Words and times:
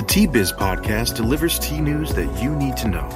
The 0.00 0.06
Tea 0.06 0.26
Biz 0.26 0.54
podcast 0.54 1.14
delivers 1.14 1.58
tea 1.58 1.78
news 1.78 2.14
that 2.14 2.42
you 2.42 2.56
need 2.56 2.74
to 2.78 2.88
know. 2.88 3.06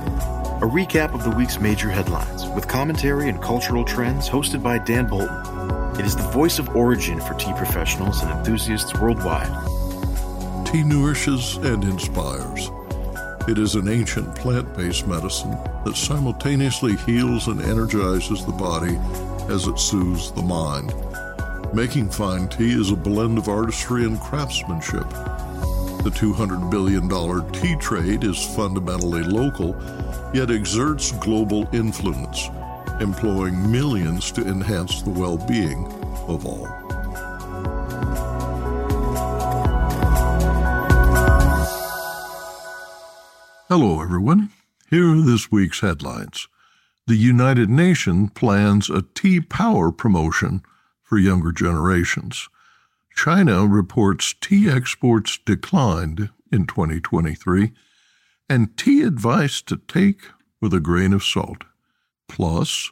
A 0.61 0.67
recap 0.67 1.15
of 1.15 1.25
the 1.25 1.31
week's 1.31 1.59
major 1.59 1.89
headlines 1.89 2.47
with 2.49 2.69
commentary 2.69 3.31
and 3.31 3.41
cultural 3.41 3.87
trends 3.87 4.29
hosted 4.29 4.63
by 4.63 4.77
Dan 4.77 5.07
Bolton. 5.07 5.99
It 5.99 6.05
is 6.05 6.15
the 6.15 6.25
voice 6.25 6.59
of 6.59 6.77
origin 6.77 7.23
for 7.23 7.33
tea 7.33 7.55
professionals 7.57 8.21
and 8.21 8.31
enthusiasts 8.33 8.93
worldwide. 9.01 9.49
Tea 10.67 10.85
nourishes 10.85 11.57
and 11.57 11.85
inspires. 11.85 12.71
It 13.49 13.57
is 13.57 13.77
an 13.77 13.89
ancient 13.89 14.35
plant 14.35 14.77
based 14.77 15.07
medicine 15.07 15.57
that 15.87 15.97
simultaneously 15.97 16.97
heals 16.97 17.49
and 17.49 17.63
energizes 17.63 18.45
the 18.45 18.53
body 18.53 18.99
as 19.49 19.67
it 19.67 19.79
soothes 19.79 20.33
the 20.33 20.43
mind. 20.43 20.93
Making 21.73 22.11
fine 22.11 22.47
tea 22.47 22.79
is 22.79 22.91
a 22.91 22.97
blend 22.97 23.39
of 23.39 23.49
artistry 23.49 24.05
and 24.05 24.21
craftsmanship. 24.21 25.07
The 26.05 26.11
$200 26.11 26.71
billion 26.71 27.09
tea 27.53 27.77
trade 27.77 28.25
is 28.25 28.55
fundamentally 28.55 29.23
local, 29.23 29.75
yet 30.35 30.51
exerts 30.51 31.13
global 31.13 31.67
influence, 31.73 32.51
employing 33.01 33.73
millions 33.73 34.31
to 34.33 34.47
enhance 34.47 35.01
the 35.01 35.09
well 35.09 35.39
being 35.39 35.87
of 36.29 36.45
all. 36.45 36.67
Hello, 43.71 44.03
everyone. 44.03 44.51
Here 44.91 45.11
are 45.11 45.23
this 45.23 45.51
week's 45.51 45.81
headlines. 45.81 46.49
The 47.07 47.17
United 47.17 47.71
Nations 47.71 48.29
plans 48.35 48.91
a 48.91 49.01
tea 49.15 49.41
power 49.41 49.91
promotion 49.91 50.61
for 51.03 51.17
younger 51.17 51.51
generations. 51.51 52.51
China 53.15 53.67
reports 53.67 54.35
tea 54.41 54.69
exports 54.69 55.39
declined 55.47 56.31
in 56.51 56.67
2023, 56.67 57.73
and 58.49 58.77
tea 58.77 59.03
advice 59.03 59.63
to 59.63 59.77
take 59.89 60.23
with 60.61 60.75
a 60.75 60.81
grain 60.81 61.13
of 61.13 61.25
salt. 61.25 61.65
Plus, 62.29 62.91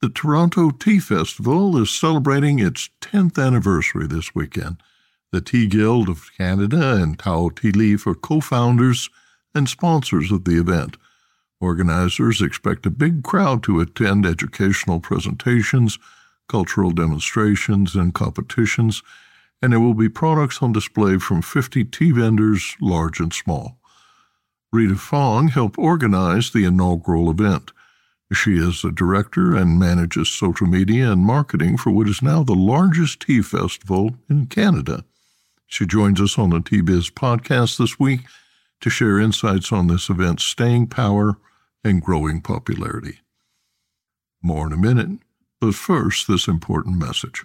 the 0.00 0.08
Toronto 0.08 0.70
Tea 0.70 0.98
Festival 0.98 1.76
is 1.76 1.90
celebrating 1.90 2.58
its 2.58 2.90
10th 3.00 3.44
anniversary 3.44 4.06
this 4.06 4.34
weekend. 4.34 4.82
The 5.32 5.40
Tea 5.40 5.66
Guild 5.66 6.08
of 6.08 6.30
Canada 6.36 6.94
and 6.94 7.18
Tao 7.18 7.48
Tea 7.48 7.72
Leaf 7.72 8.06
are 8.06 8.14
co 8.14 8.40
founders 8.40 9.10
and 9.54 9.68
sponsors 9.68 10.30
of 10.30 10.44
the 10.44 10.60
event. 10.60 10.96
Organizers 11.60 12.40
expect 12.40 12.86
a 12.86 12.90
big 12.90 13.22
crowd 13.24 13.62
to 13.64 13.80
attend 13.80 14.26
educational 14.26 15.00
presentations, 15.00 15.98
cultural 16.48 16.90
demonstrations, 16.90 17.94
and 17.94 18.14
competitions 18.14 19.02
and 19.62 19.72
there 19.72 19.80
will 19.80 19.94
be 19.94 20.08
products 20.08 20.62
on 20.62 20.72
display 20.72 21.18
from 21.18 21.42
50 21.42 21.84
tea 21.84 22.12
vendors, 22.12 22.76
large 22.80 23.20
and 23.20 23.32
small. 23.32 23.78
Rita 24.72 24.96
Fong 24.96 25.48
helped 25.48 25.78
organize 25.78 26.50
the 26.50 26.64
inaugural 26.64 27.30
event. 27.30 27.72
She 28.32 28.56
is 28.56 28.82
the 28.82 28.90
director 28.90 29.54
and 29.54 29.78
manages 29.78 30.28
social 30.28 30.66
media 30.66 31.12
and 31.12 31.22
marketing 31.22 31.76
for 31.76 31.90
what 31.90 32.08
is 32.08 32.22
now 32.22 32.42
the 32.42 32.54
largest 32.54 33.20
tea 33.20 33.40
festival 33.40 34.16
in 34.28 34.46
Canada. 34.46 35.04
She 35.66 35.86
joins 35.86 36.20
us 36.20 36.38
on 36.38 36.50
the 36.50 36.60
Tea 36.60 36.80
Biz 36.80 37.10
podcast 37.10 37.78
this 37.78 37.98
week 37.98 38.20
to 38.80 38.90
share 38.90 39.18
insights 39.18 39.72
on 39.72 39.86
this 39.86 40.10
event's 40.10 40.44
staying 40.44 40.88
power 40.88 41.38
and 41.82 42.02
growing 42.02 42.40
popularity. 42.40 43.20
More 44.42 44.66
in 44.66 44.72
a 44.72 44.76
minute, 44.76 45.20
but 45.60 45.74
first, 45.74 46.28
this 46.28 46.46
important 46.46 46.98
message. 46.98 47.44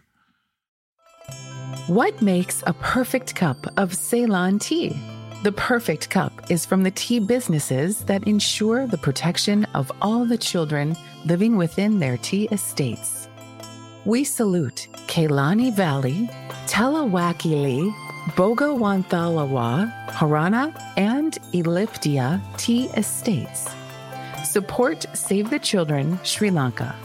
What 1.91 2.21
makes 2.21 2.63
a 2.65 2.71
perfect 2.71 3.35
cup 3.35 3.67
of 3.75 3.93
Ceylon 3.93 4.59
tea? 4.59 4.97
The 5.43 5.51
perfect 5.51 6.09
cup 6.09 6.31
is 6.49 6.65
from 6.65 6.83
the 6.83 6.91
tea 6.91 7.19
businesses 7.19 8.05
that 8.05 8.25
ensure 8.25 8.87
the 8.87 8.97
protection 8.97 9.65
of 9.73 9.91
all 10.01 10.23
the 10.23 10.37
children 10.37 10.95
living 11.25 11.57
within 11.57 11.99
their 11.99 12.15
tea 12.15 12.47
estates. 12.49 13.27
We 14.05 14.23
salute 14.23 14.87
Kelani 15.07 15.75
Valley, 15.75 16.29
Talawakele, 16.65 17.91
Bogawanthalawa, 18.37 20.07
Horana, 20.11 20.73
and 20.95 21.37
Elpitiya 21.51 22.41
tea 22.57 22.85
estates. 22.95 23.67
Support 24.45 25.07
Save 25.13 25.49
the 25.49 25.59
Children 25.59 26.21
Sri 26.23 26.51
Lanka. 26.51 26.95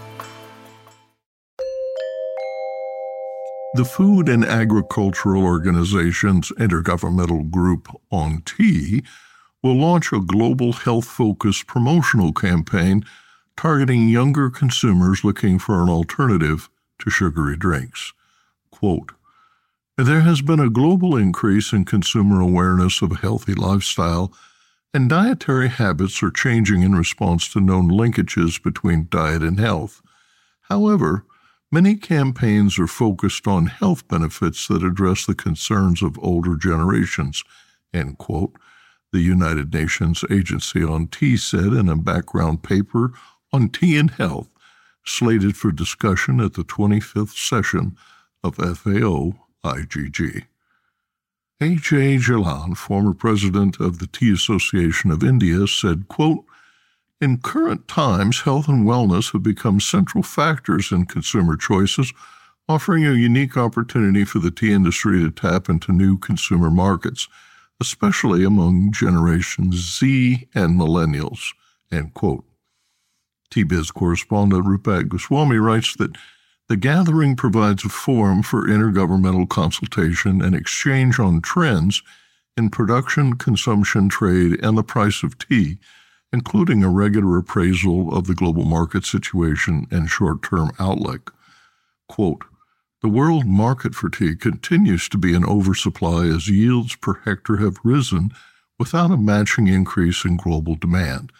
The 3.76 3.84
Food 3.84 4.30
and 4.30 4.42
Agricultural 4.42 5.44
Organization's 5.44 6.50
Intergovernmental 6.52 7.50
Group 7.50 7.94
on 8.10 8.40
Tea 8.46 9.02
will 9.62 9.74
launch 9.74 10.14
a 10.14 10.20
global 10.20 10.72
health 10.72 11.04
focused 11.04 11.66
promotional 11.66 12.32
campaign 12.32 13.04
targeting 13.54 14.08
younger 14.08 14.48
consumers 14.48 15.24
looking 15.24 15.58
for 15.58 15.82
an 15.82 15.90
alternative 15.90 16.70
to 17.00 17.10
sugary 17.10 17.54
drinks. 17.54 18.14
Quote, 18.70 19.12
there 19.98 20.22
has 20.22 20.40
been 20.40 20.60
a 20.60 20.70
global 20.70 21.14
increase 21.14 21.74
in 21.74 21.84
consumer 21.84 22.40
awareness 22.40 23.02
of 23.02 23.12
a 23.12 23.16
healthy 23.16 23.52
lifestyle, 23.52 24.32
and 24.94 25.10
dietary 25.10 25.68
habits 25.68 26.22
are 26.22 26.30
changing 26.30 26.80
in 26.80 26.94
response 26.94 27.46
to 27.52 27.60
known 27.60 27.90
linkages 27.90 28.62
between 28.62 29.08
diet 29.10 29.42
and 29.42 29.60
health. 29.60 30.00
However, 30.62 31.26
Many 31.76 31.96
campaigns 31.96 32.78
are 32.78 32.86
focused 32.86 33.46
on 33.46 33.66
health 33.66 34.08
benefits 34.08 34.66
that 34.66 34.82
address 34.82 35.26
the 35.26 35.34
concerns 35.34 36.00
of 36.00 36.18
older 36.20 36.56
generations, 36.56 37.44
end 37.92 38.16
quote, 38.16 38.56
the 39.12 39.20
United 39.20 39.74
Nations 39.74 40.24
Agency 40.30 40.82
on 40.82 41.08
Tea 41.08 41.36
said 41.36 41.74
in 41.74 41.90
a 41.90 41.96
background 41.96 42.62
paper 42.62 43.12
on 43.52 43.68
tea 43.68 43.98
and 43.98 44.12
health, 44.12 44.48
slated 45.04 45.54
for 45.54 45.70
discussion 45.70 46.40
at 46.40 46.54
the 46.54 46.64
25th 46.64 47.36
session 47.36 47.94
of 48.42 48.56
FAO 48.56 49.34
IGG. 49.62 50.46
H.A. 51.60 52.16
Jalan, 52.16 52.74
former 52.74 53.12
president 53.12 53.80
of 53.80 53.98
the 53.98 54.06
Tea 54.06 54.32
Association 54.32 55.10
of 55.10 55.22
India, 55.22 55.66
said, 55.66 56.08
quote, 56.08 56.46
in 57.20 57.38
current 57.38 57.88
times, 57.88 58.42
health 58.42 58.68
and 58.68 58.86
wellness 58.86 59.32
have 59.32 59.42
become 59.42 59.80
central 59.80 60.22
factors 60.22 60.92
in 60.92 61.06
consumer 61.06 61.56
choices, 61.56 62.12
offering 62.68 63.06
a 63.06 63.12
unique 63.12 63.56
opportunity 63.56 64.24
for 64.24 64.38
the 64.38 64.50
tea 64.50 64.72
industry 64.72 65.20
to 65.20 65.30
tap 65.30 65.68
into 65.68 65.92
new 65.92 66.18
consumer 66.18 66.70
markets, 66.70 67.28
especially 67.80 68.44
among 68.44 68.92
generations 68.92 69.98
Z 69.98 70.48
and 70.54 70.78
millennials. 70.78 71.54
End 71.90 72.12
quote. 72.12 72.44
Tea 73.50 73.62
Biz 73.62 73.92
correspondent 73.92 74.66
Rupak 74.66 75.08
Goswami 75.08 75.56
writes 75.56 75.94
that 75.96 76.16
the 76.68 76.76
gathering 76.76 77.36
provides 77.36 77.84
a 77.84 77.88
forum 77.88 78.42
for 78.42 78.66
intergovernmental 78.66 79.48
consultation 79.48 80.42
and 80.42 80.54
exchange 80.54 81.20
on 81.20 81.40
trends 81.40 82.02
in 82.56 82.70
production, 82.70 83.36
consumption, 83.36 84.08
trade, 84.08 84.58
and 84.64 84.76
the 84.76 84.82
price 84.82 85.22
of 85.22 85.38
tea 85.38 85.78
including 86.32 86.82
a 86.82 86.90
regular 86.90 87.38
appraisal 87.38 88.14
of 88.14 88.26
the 88.26 88.34
global 88.34 88.64
market 88.64 89.04
situation 89.04 89.86
and 89.90 90.10
short 90.10 90.42
term 90.42 90.70
outlook. 90.78 91.34
Quote, 92.08 92.44
the 93.02 93.08
world 93.08 93.46
market 93.46 93.94
for 93.94 94.08
tea 94.08 94.34
continues 94.34 95.08
to 95.10 95.18
be 95.18 95.34
in 95.34 95.44
oversupply 95.44 96.26
as 96.26 96.48
yields 96.48 96.96
per 96.96 97.20
hectare 97.24 97.58
have 97.58 97.78
risen 97.84 98.30
without 98.78 99.10
a 99.10 99.16
matching 99.16 99.68
increase 99.68 100.24
in 100.24 100.36
global 100.36 100.74
demand. 100.74 101.30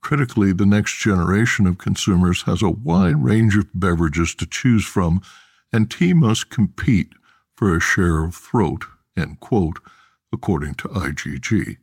Critically, 0.00 0.52
the 0.52 0.66
next 0.66 0.98
generation 0.98 1.66
of 1.66 1.78
consumers 1.78 2.42
has 2.42 2.62
a 2.62 2.70
wide 2.70 3.22
range 3.22 3.56
of 3.56 3.68
beverages 3.74 4.34
to 4.36 4.46
choose 4.46 4.84
from, 4.84 5.22
and 5.72 5.90
tea 5.90 6.12
must 6.12 6.50
compete 6.50 7.12
for 7.56 7.76
a 7.76 7.80
share 7.80 8.24
of 8.24 8.34
throat, 8.34 8.84
end 9.16 9.38
quote, 9.40 9.78
according 10.32 10.74
to 10.74 10.88
IGG. 10.88 11.76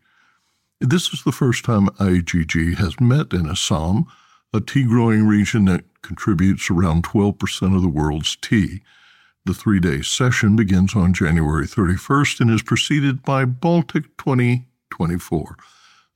This 0.82 1.14
is 1.14 1.24
the 1.24 1.34
first 1.34 1.66
time 1.66 1.88
IGG 2.00 2.76
has 2.78 3.02
met 3.02 3.34
in 3.34 3.50
Assam, 3.50 4.06
a 4.54 4.62
tea 4.62 4.86
growing 4.86 5.28
region 5.28 5.66
that 5.66 5.84
contributes 6.02 6.70
around 6.70 7.04
12% 7.04 7.76
of 7.76 7.82
the 7.82 7.90
world's 7.90 8.38
tea. 8.38 8.82
The 9.44 9.54
three 9.54 9.82
day 9.82 10.02
session 10.02 10.56
begins 10.56 10.96
on 10.96 11.14
January 11.14 11.66
31st 11.66 12.40
and 12.40 12.50
is 12.50 12.62
preceded 12.62 13.24
by 13.24 13.44
Baltic 13.44 14.16
2024, 14.18 15.58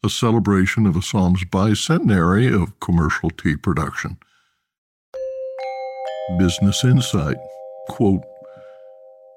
a 0.01 0.09
celebration 0.09 0.85
of 0.85 0.95
Assam's 0.95 1.43
bicentenary 1.43 2.49
of 2.49 2.79
commercial 2.79 3.31
tea 3.31 3.57
production. 3.57 4.17
Business 6.39 6.85
Insight 6.85 7.35
quote, 7.89 8.23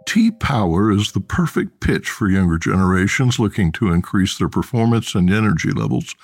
Tea 0.07 0.31
Power 0.31 0.91
is 0.93 1.13
the 1.13 1.21
perfect 1.21 1.81
pitch 1.81 2.09
for 2.09 2.31
younger 2.31 2.59
generations 2.59 3.39
looking 3.41 3.73
to 3.73 3.91
increase 3.93 4.39
their 4.39 4.49
performance 4.49 5.15
and 5.15 5.31
energy 5.31 5.73
levels 5.73 6.15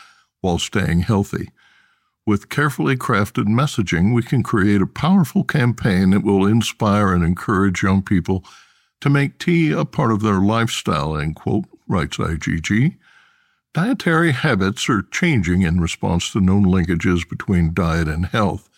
while 0.40 0.58
staying 0.58 1.00
healthy. 1.00 1.50
With 2.24 2.48
carefully 2.48 2.96
crafted 2.96 3.46
messaging, 3.46 4.14
we 4.14 4.22
can 4.22 4.44
create 4.44 4.80
a 4.80 4.86
powerful 4.86 5.42
campaign 5.42 6.10
that 6.10 6.22
will 6.22 6.46
inspire 6.46 7.12
and 7.12 7.24
encourage 7.24 7.82
young 7.82 8.02
people 8.02 8.44
to 9.00 9.10
make 9.10 9.38
tea 9.38 9.72
a 9.72 9.84
part 9.84 10.12
of 10.12 10.22
their 10.22 10.38
lifestyle, 10.38 11.16
end 11.16 11.34
quote, 11.34 11.64
writes 11.88 12.18
IGG. 12.18 12.96
Dietary 13.74 14.30
habits 14.30 14.88
are 14.88 15.02
changing 15.02 15.62
in 15.62 15.80
response 15.80 16.30
to 16.30 16.40
known 16.40 16.64
linkages 16.64 17.28
between 17.28 17.74
diet 17.74 18.06
and 18.06 18.26
health, 18.26 18.68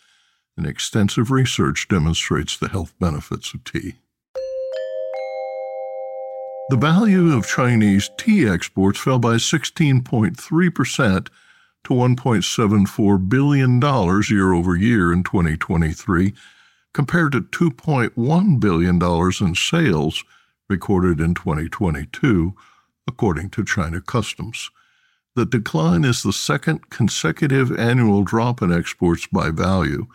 and 0.56 0.66
extensive 0.66 1.30
research 1.30 1.88
demonstrates 1.88 2.56
the 2.56 2.68
health 2.68 2.94
benefits 2.98 3.52
of 3.52 3.62
tea. 3.64 3.96
The 6.70 6.78
value 6.78 7.36
of 7.36 7.46
Chinese 7.46 8.10
tea 8.16 8.48
exports 8.48 8.98
fell 8.98 9.18
by 9.18 9.34
16.3% 9.34 11.28
to 11.84 11.90
$1.74 11.90 13.28
billion 13.28 13.80
year 14.30 14.52
over 14.54 14.74
year 14.74 15.12
in 15.12 15.24
2023, 15.24 16.32
compared 16.94 17.32
to 17.32 17.42
$2.1 17.42 18.60
billion 18.60 19.02
in 19.46 19.54
sales 19.54 20.24
recorded 20.70 21.20
in 21.20 21.34
2022, 21.34 22.54
according 23.06 23.50
to 23.50 23.64
China 23.64 24.00
Customs. 24.00 24.70
The 25.36 25.44
decline 25.44 26.06
is 26.06 26.22
the 26.22 26.32
second 26.32 26.88
consecutive 26.88 27.78
annual 27.78 28.22
drop 28.22 28.62
in 28.62 28.72
exports 28.72 29.26
by 29.26 29.50
value. 29.50 30.06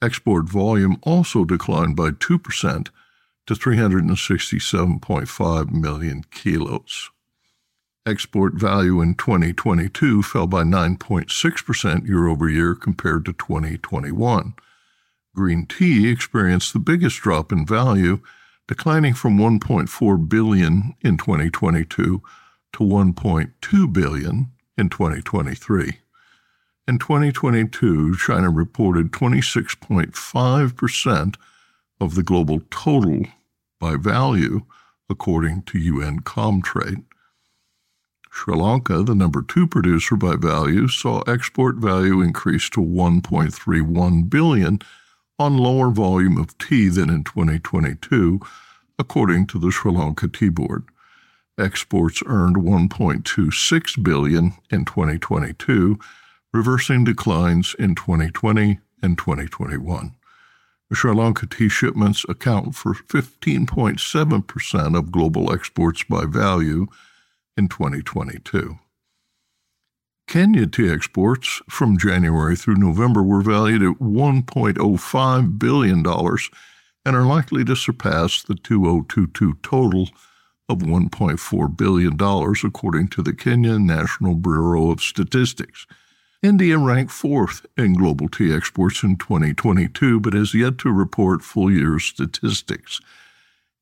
Export 0.00 0.48
volume 0.48 0.98
also 1.02 1.44
declined 1.44 1.96
by 1.96 2.10
2% 2.10 2.90
to 3.50 3.56
367.5 3.56 5.72
million 5.72 6.24
kilos. 6.30 7.10
Export 8.06 8.54
value 8.54 9.00
in 9.00 9.16
2022 9.16 10.22
fell 10.22 10.46
by 10.46 10.62
9.6% 10.62 12.06
year 12.06 12.28
over 12.28 12.48
year 12.48 12.76
compared 12.76 13.24
to 13.24 13.32
2021. 13.32 14.54
Green 15.34 15.66
tea 15.66 16.08
experienced 16.08 16.72
the 16.72 16.78
biggest 16.78 17.20
drop 17.22 17.50
in 17.50 17.66
value, 17.66 18.20
declining 18.68 19.14
from 19.14 19.36
1.4 19.36 20.28
billion 20.28 20.94
in 21.00 21.16
2022 21.16 22.22
to 22.72 22.78
1.2 22.78 23.92
billion 23.92 24.52
in 24.78 24.88
2023. 24.88 25.98
In 26.86 27.00
2022, 27.00 28.16
China 28.16 28.48
reported 28.48 29.10
26.5% 29.10 31.34
of 32.00 32.14
the 32.14 32.22
global 32.22 32.60
total 32.70 33.24
by 33.80 33.96
value, 33.96 34.62
according 35.08 35.62
to 35.62 35.78
UN 35.78 36.20
Comtrade. 36.20 37.04
Sri 38.30 38.54
Lanka, 38.54 39.02
the 39.02 39.14
number 39.14 39.42
two 39.42 39.66
producer 39.66 40.14
by 40.14 40.36
value, 40.36 40.86
saw 40.86 41.22
export 41.22 41.76
value 41.76 42.20
increase 42.20 42.70
to 42.70 42.80
1.31 42.80 44.30
billion 44.30 44.78
on 45.38 45.58
lower 45.58 45.90
volume 45.90 46.38
of 46.38 46.56
tea 46.58 46.88
than 46.88 47.10
in 47.10 47.24
2022, 47.24 48.38
according 48.98 49.46
to 49.48 49.58
the 49.58 49.72
Sri 49.72 49.90
Lanka 49.90 50.28
Tea 50.28 50.48
Board. 50.48 50.84
Exports 51.58 52.22
earned 52.26 52.56
1.26 52.56 54.02
billion 54.02 54.52
in 54.70 54.84
2022, 54.84 55.98
reversing 56.52 57.04
declines 57.04 57.74
in 57.78 57.94
2020 57.94 58.78
and 59.02 59.18
2021. 59.18 60.14
Sri 60.92 61.14
Lanka 61.14 61.46
tea 61.46 61.68
shipments 61.68 62.24
account 62.28 62.74
for 62.74 62.94
15.7% 62.94 64.98
of 64.98 65.12
global 65.12 65.52
exports 65.52 66.02
by 66.02 66.24
value 66.24 66.88
in 67.56 67.68
2022. 67.68 68.76
Kenya 70.26 70.66
tea 70.66 70.90
exports 70.90 71.62
from 71.68 71.98
January 71.98 72.56
through 72.56 72.76
November 72.76 73.22
were 73.22 73.42
valued 73.42 73.82
at 73.82 73.98
$1.05 73.98 75.58
billion 75.58 76.06
and 76.06 77.16
are 77.16 77.26
likely 77.26 77.64
to 77.64 77.76
surpass 77.76 78.42
the 78.42 78.54
2022 78.54 79.54
total 79.62 80.08
of 80.68 80.78
$1.4 80.78 81.76
billion, 81.76 82.14
according 82.64 83.08
to 83.08 83.22
the 83.22 83.32
Kenya 83.32 83.78
National 83.78 84.36
Bureau 84.36 84.90
of 84.90 85.00
Statistics. 85.00 85.86
India 86.42 86.78
ranked 86.78 87.12
fourth 87.12 87.66
in 87.76 87.92
global 87.92 88.26
tea 88.26 88.54
exports 88.54 89.02
in 89.02 89.16
2022, 89.16 90.20
but 90.20 90.32
has 90.32 90.54
yet 90.54 90.78
to 90.78 90.90
report 90.90 91.42
full 91.42 91.70
year 91.70 91.98
statistics. 91.98 92.98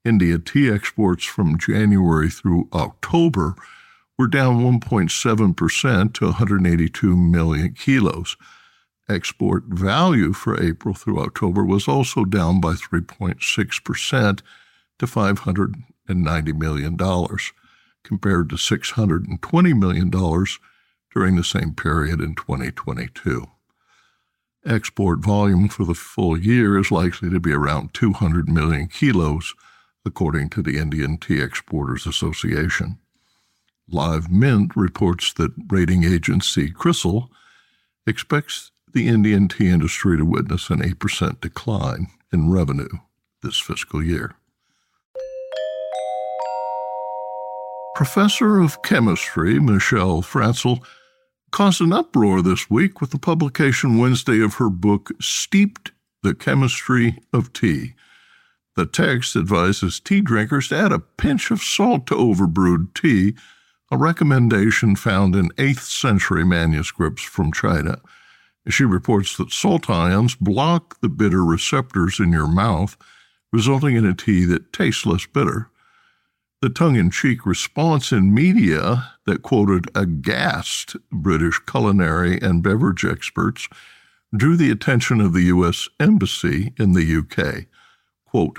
India 0.05 0.39
tea 0.41 0.69
exports 0.69 1.25
from 1.25 1.57
January 1.57 2.29
through 2.29 2.69
October 2.73 3.55
were 4.19 4.27
down 4.27 4.59
1.7% 4.81 6.15
to 6.15 6.25
182 6.25 7.17
million 7.17 7.75
kilos. 7.75 8.37
Export 9.09 9.65
value 9.67 10.33
for 10.33 10.61
April 10.61 10.95
through 10.95 11.21
October 11.21 11.65
was 11.65 11.87
also 11.87 12.25
down 12.25 12.61
by 12.61 12.73
3.6% 12.73 14.41
to 14.99 15.07
$590 15.07 16.59
million, 16.59 16.97
compared 18.03 18.51
to 18.51 18.57
$620 18.57 19.79
million 19.79 20.11
during 21.19 21.35
the 21.35 21.43
same 21.43 21.75
period 21.75 22.21
in 22.21 22.33
2022. 22.37 23.45
Export 24.65 25.19
volume 25.19 25.69
for 25.69 25.85
the 25.85 25.93
full 25.93 26.39
year 26.39 26.79
is 26.79 26.93
likely 26.93 27.29
to 27.29 27.41
be 27.41 27.53
around 27.53 27.93
200 27.93 28.49
million 28.49 28.87
kilos, 28.87 29.53
according 30.05 30.49
to 30.49 30.63
the 30.63 30.79
Indian 30.79 31.19
Tea 31.19 31.41
Exporters 31.41 32.07
Association. 32.07 32.99
Live 33.91 34.31
Mint 34.31 34.77
reports 34.77 35.33
that 35.33 35.51
rating 35.69 36.05
agency 36.05 36.71
CRISIL 36.71 37.29
expects 38.07 38.71
the 38.93 39.09
Indian 39.09 39.49
tea 39.49 39.71
industry 39.71 40.17
to 40.17 40.25
witness 40.25 40.71
an 40.71 40.79
8% 40.79 41.41
decline 41.41 42.07
in 42.33 42.53
revenue 42.53 43.01
this 43.43 43.59
fiscal 43.59 44.05
year. 44.05 44.37
Professor 47.97 48.61
of 48.61 48.81
Chemistry 48.83 49.59
Michelle 49.59 50.23
Francl 50.23 50.81
caused 51.51 51.81
an 51.81 51.93
uproar 51.93 52.43
this 52.43 52.71
week 52.71 53.01
with 53.01 53.11
the 53.11 53.19
publication 53.19 53.99
Wednesday 53.99 54.41
of 54.41 54.55
her 54.55 54.69
book, 54.69 55.11
Steeped 55.21 55.93
the 56.23 56.35
Chemistry 56.35 57.19
of 57.33 57.53
Tea. 57.53 57.95
The 58.77 58.87
text 58.87 59.35
advises 59.35 59.99
tea 59.99 60.21
drinkers 60.21 60.69
to 60.69 60.77
add 60.77 60.93
a 60.93 61.01
pinch 61.01 61.51
of 61.51 61.63
salt 61.63 62.07
to 62.07 62.15
overbrewed 62.15 62.95
tea, 62.95 63.35
a 63.91 63.97
recommendation 63.97 64.95
found 64.95 65.35
in 65.35 65.49
8th 65.51 65.81
century 65.81 66.45
manuscripts 66.45 67.23
from 67.23 67.53
China. 67.53 68.01
She 68.69 68.85
reports 68.85 69.37
that 69.37 69.51
salt 69.51 69.89
ions 69.89 70.35
block 70.35 71.01
the 71.01 71.09
bitter 71.09 71.45
receptors 71.45 72.21
in 72.21 72.31
your 72.31 72.47
mouth, 72.47 72.97
resulting 73.53 73.97
in 73.97 74.05
a 74.05 74.15
tea 74.15 74.45
that 74.45 74.73
tastes 74.73 75.07
less 75.07 75.27
bitter. 75.27 75.71
The 76.61 76.71
tongue 76.71 76.97
in 76.97 77.13
cheek 77.13 77.47
response 77.47 78.11
in 78.11 78.35
media 78.35 79.13
that 79.27 79.43
quoted 79.43 79.87
aghast 79.95 80.97
British 81.13 81.61
culinary 81.61 82.41
and 82.41 82.65
beverage 82.65 83.05
experts 83.05 83.69
drew 84.37 84.57
the 84.57 84.73
attention 84.73 85.21
of 85.21 85.33
the 85.33 85.43
U.S. 85.43 85.89
Embassy 86.01 86.73
in 86.77 86.95
the 86.95 87.19
UK. 87.19 87.67
Quote, 88.27 88.59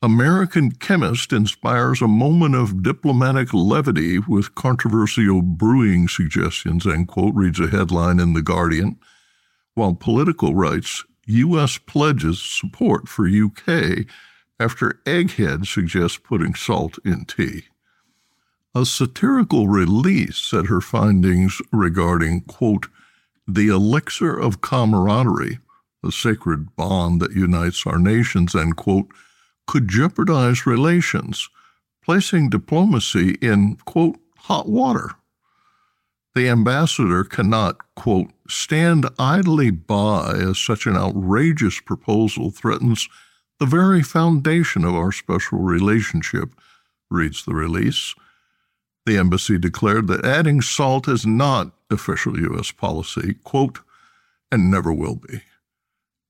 American 0.00 0.70
chemist 0.70 1.30
inspires 1.30 2.00
a 2.00 2.08
moment 2.08 2.54
of 2.54 2.82
diplomatic 2.82 3.52
levity 3.52 4.18
with 4.18 4.54
controversial 4.54 5.42
brewing 5.42 6.08
suggestions, 6.08 6.86
end 6.86 7.08
quote, 7.08 7.34
reads 7.34 7.60
a 7.60 7.68
headline 7.68 8.18
in 8.18 8.32
The 8.32 8.42
Guardian, 8.42 8.98
while 9.74 9.94
Politico 9.94 10.52
writes 10.52 11.04
U.S. 11.26 11.76
pledges 11.76 12.40
support 12.40 13.08
for 13.08 13.28
UK 13.28 14.06
after 14.58 15.00
Egghead 15.04 15.66
suggests 15.66 16.18
putting 16.18 16.54
salt 16.54 16.98
in 17.04 17.24
tea. 17.24 17.64
A 18.74 18.84
satirical 18.84 19.68
release 19.68 20.36
said 20.36 20.66
her 20.66 20.80
findings 20.80 21.60
regarding, 21.72 22.42
quote, 22.42 22.88
the 23.46 23.68
elixir 23.68 24.34
of 24.36 24.60
camaraderie, 24.60 25.58
a 26.04 26.10
sacred 26.10 26.74
bond 26.76 27.20
that 27.20 27.32
unites 27.32 27.86
our 27.86 27.98
nations, 27.98 28.54
end 28.54 28.76
quote, 28.76 29.08
could 29.66 29.88
jeopardize 29.88 30.66
relations, 30.66 31.48
placing 32.04 32.50
diplomacy 32.50 33.32
in, 33.40 33.76
quote, 33.84 34.18
hot 34.36 34.68
water. 34.68 35.10
The 36.34 36.48
ambassador 36.48 37.22
cannot, 37.22 37.76
quote, 37.94 38.30
stand 38.48 39.08
idly 39.18 39.70
by 39.70 40.32
as 40.34 40.58
such 40.58 40.86
an 40.86 40.96
outrageous 40.96 41.80
proposal 41.80 42.50
threatens 42.50 43.08
the 43.60 43.66
very 43.66 44.02
foundation 44.02 44.84
of 44.84 44.94
our 44.94 45.12
special 45.12 45.58
relationship, 45.58 46.50
reads 47.10 47.44
the 47.44 47.54
release. 47.54 48.14
The 49.06 49.18
embassy 49.18 49.58
declared 49.58 50.08
that 50.08 50.24
adding 50.24 50.60
salt 50.60 51.08
is 51.08 51.26
not 51.26 51.72
official 51.90 52.38
U.S. 52.40 52.72
policy, 52.72 53.34
quote, 53.44 53.80
and 54.50 54.70
never 54.70 54.92
will 54.92 55.16
be, 55.16 55.42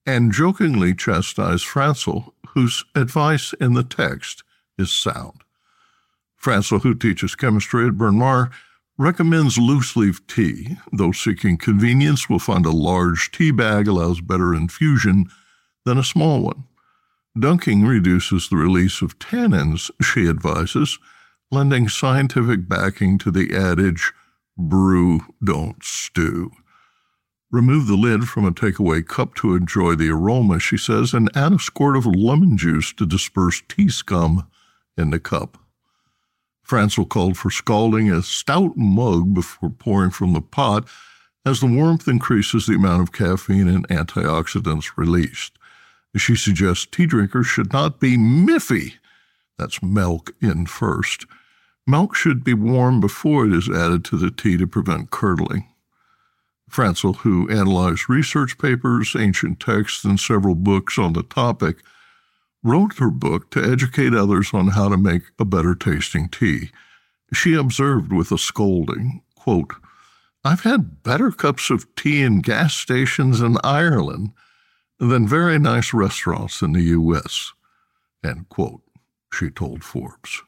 and 0.07 0.33
jokingly 0.33 0.95
chastised 0.95 1.67
Francl, 1.67 2.33
whose 2.49 2.85
advice 2.95 3.53
in 3.61 3.75
the 3.75 3.85
text 3.85 4.43
is 4.79 4.91
sound. 4.91 5.43
Francl, 6.41 6.83
who 6.83 6.95
teaches 6.95 7.35
chemistry 7.35 7.87
at 7.87 7.97
Bryn 7.97 8.19
Mawr, 8.19 8.51
recommends 8.99 9.59
loose 9.59 9.97
leaf 9.97 10.25
tea. 10.27 10.77
Though 10.93 11.13
seeking 11.13 11.57
convenience 11.57 12.29
will 12.29 12.39
find 12.39 12.67
a 12.67 12.71
large 12.71 13.33
tea 13.33 13.51
bag 13.51 13.89
allows 13.89 14.21
better 14.21 14.55
infusion 14.55 15.31
than 15.85 15.99
a 15.99 16.05
small 16.05 16.41
one. 16.43 16.65
Dunking 17.39 17.85
reduces 17.85 18.49
the 18.49 18.57
release 18.57 19.03
of 19.03 19.19
tannins, 19.19 19.91
she 20.01 20.29
advises, 20.29 20.99
lending 21.51 21.89
scientific 21.89 22.69
backing 22.69 23.19
to 23.19 23.33
the 23.33 23.57
adage, 23.57 24.13
brew, 24.57 25.21
don't 25.43 25.83
stew. 25.83 26.53
Remove 27.51 27.87
the 27.87 27.97
lid 27.97 28.29
from 28.29 28.45
a 28.45 28.53
takeaway 28.53 29.07
cup 29.07 29.35
to 29.37 29.55
enjoy 29.55 29.95
the 29.95 30.11
aroma, 30.11 30.61
she 30.61 30.77
says, 30.77 31.13
and 31.13 31.31
add 31.37 31.53
a 31.53 31.59
squirt 31.59 31.97
of 31.97 32.07
lemon 32.07 32.57
juice 32.57 32.93
to 32.93 33.07
disperse 33.07 33.63
tea 33.69 33.89
scum 33.89 34.49
in 34.97 35.11
the 35.11 35.21
cup. 35.21 35.59
Francl 36.67 37.09
called 37.09 37.37
for 37.37 37.51
scalding 37.51 38.11
a 38.11 38.23
stout 38.23 38.77
mug 38.77 39.35
before 39.35 39.71
pouring 39.71 40.11
from 40.11 40.33
the 40.33 40.41
pot, 40.41 40.89
as 41.45 41.61
the 41.61 41.67
warmth 41.67 42.09
increases 42.09 42.67
the 42.67 42.75
amount 42.75 43.03
of 43.03 43.13
caffeine 43.13 43.69
and 43.69 43.87
antioxidants 43.89 44.97
released. 44.97 45.59
She 46.17 46.37
suggests 46.37 46.87
tea 46.87 47.07
drinkers 47.07 47.47
should 47.47 47.73
not 47.73 47.99
be 48.01 48.17
miffy. 48.17 48.95
That's 49.59 49.83
milk 49.83 50.35
in 50.41 50.67
first. 50.67 51.27
Milk 51.87 52.15
should 52.15 52.45
be 52.45 52.55
warm 52.55 53.01
before 53.01 53.47
it 53.47 53.53
is 53.53 53.69
added 53.69 54.05
to 54.07 54.17
the 54.17 54.31
tea 54.31 54.57
to 54.57 54.67
prevent 54.67 55.11
curdling. 55.11 55.69
Francl, 56.71 57.17
who 57.19 57.49
analyzed 57.51 58.09
research 58.09 58.59
papers, 58.59 59.15
ancient 59.17 59.61
texts, 59.61 60.05
and 60.05 60.19
several 60.19 60.55
books 60.55 60.99
on 60.99 61.13
the 61.13 61.23
topic, 61.23 61.83
wrote 62.63 62.95
her 62.99 63.11
book 63.11 63.51
to 63.51 63.63
educate 63.63 64.15
others 64.15 64.51
on 64.55 64.69
how 64.69 64.89
to 64.89 64.97
make 64.97 65.23
a 65.39 65.45
better 65.45 65.75
tasting 65.75 66.29
tea. 66.29 66.71
She 67.33 67.55
observed 67.55 68.13
with 68.13 68.33
a 68.33 68.39
scolding, 68.39 69.23
quote, 69.37 69.75
I've 70.45 70.63
had 70.63 71.03
better 71.03 71.31
cups 71.31 71.71
of 71.71 71.93
tea 71.95 72.23
in 72.23 72.41
gas 72.41 72.75
stations 72.75 73.41
in 73.41 73.57
Ireland 73.63 74.33
than 74.99 75.27
very 75.27 75.59
nice 75.59 75.93
restaurants 75.93 76.63
in 76.63 76.73
the 76.73 76.83
U.S. 76.83 77.53
End 78.25 78.49
quote, 78.49 78.83
she 79.33 79.51
told 79.51 79.85
Forbes. 79.85 80.43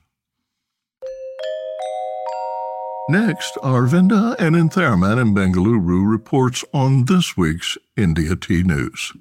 Next, 3.09 3.55
Arvinda 3.63 4.35
and 4.41 4.57
Anantharaman 4.57 5.21
in 5.23 5.35
Bengaluru 5.35 6.11
reports 6.11 6.65
on 6.75 7.05
this 7.05 7.37
week's 7.37 7.79
India 7.97 8.35
Tea 8.35 8.65
News. 8.65 9.13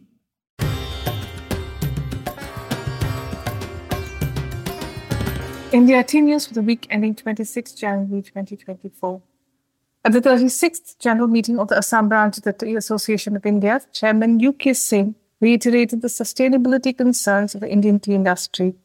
India 5.72 6.03
Tea 6.03 6.22
News 6.22 6.48
for 6.48 6.53
the 6.55 6.62
week 6.62 6.88
ending 6.89 7.13
26 7.13 7.74
January 7.74 8.22
2024. 8.22 9.22
At 10.05 10.12
the 10.12 10.21
36th 10.21 11.00
General 11.00 11.27
Meeting 11.27 11.57
of 11.57 11.69
the 11.69 11.77
Assam 11.77 12.07
branch 12.07 12.38
of 12.38 12.43
the 12.43 12.53
Tea 12.53 12.75
Association 12.75 13.35
of 13.35 13.43
India, 13.43 13.81
Chairman 13.91 14.39
U.K. 14.39 14.74
Singh 14.74 15.15
reiterated 15.41 16.03
the 16.03 16.09
sustainability 16.09 16.95
concerns 16.95 17.55
of 17.55 17.62
the 17.62 17.71
Indian 17.71 18.00
tea 18.00 18.13
industry. 18.13 18.75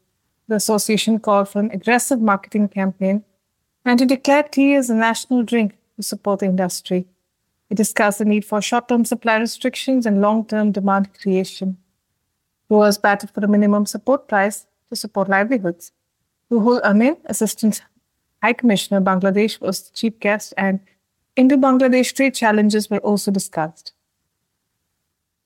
The 0.49 0.55
association 0.55 1.19
called 1.19 1.51
for 1.51 1.59
an 1.59 1.73
aggressive 1.73 2.23
marketing 2.23 2.69
campaign 2.69 3.23
and 3.85 3.99
to 3.99 4.07
declare 4.07 4.45
tea 4.45 4.75
as 4.75 4.89
a 4.89 4.95
national 4.95 5.43
drink 5.43 5.77
to 5.97 6.03
support 6.03 6.41
the 6.41 6.47
industry. 6.47 7.07
It 7.69 7.75
discussed 7.75 8.21
the 8.21 8.25
need 8.25 8.47
for 8.47 8.63
short 8.63 8.89
term 8.89 9.05
supply 9.05 9.37
restrictions 9.37 10.07
and 10.07 10.23
long 10.23 10.47
term 10.47 10.73
demand 10.73 11.11
creation. 11.21 11.77
Growers 12.67 12.97
battled 12.97 13.33
for 13.33 13.45
a 13.45 13.49
minimum 13.49 13.85
support 13.85 14.27
price 14.27 14.67
to 14.89 14.97
support 14.97 15.29
livelihoods. 15.29 15.93
Ruhul 16.51 16.81
Amin, 16.81 17.19
Assistant 17.27 17.83
High 18.43 18.55
Commissioner 18.55 19.03
Bangladesh, 19.03 19.61
was 19.61 19.83
the 19.83 19.95
chief 19.95 20.19
guest, 20.19 20.55
and 20.57 20.81
Indo 21.37 21.57
Bangladesh 21.57 22.15
trade 22.15 22.35
challenges 22.35 22.91
were 22.91 22.99
also 22.99 23.31
discussed. 23.31 23.93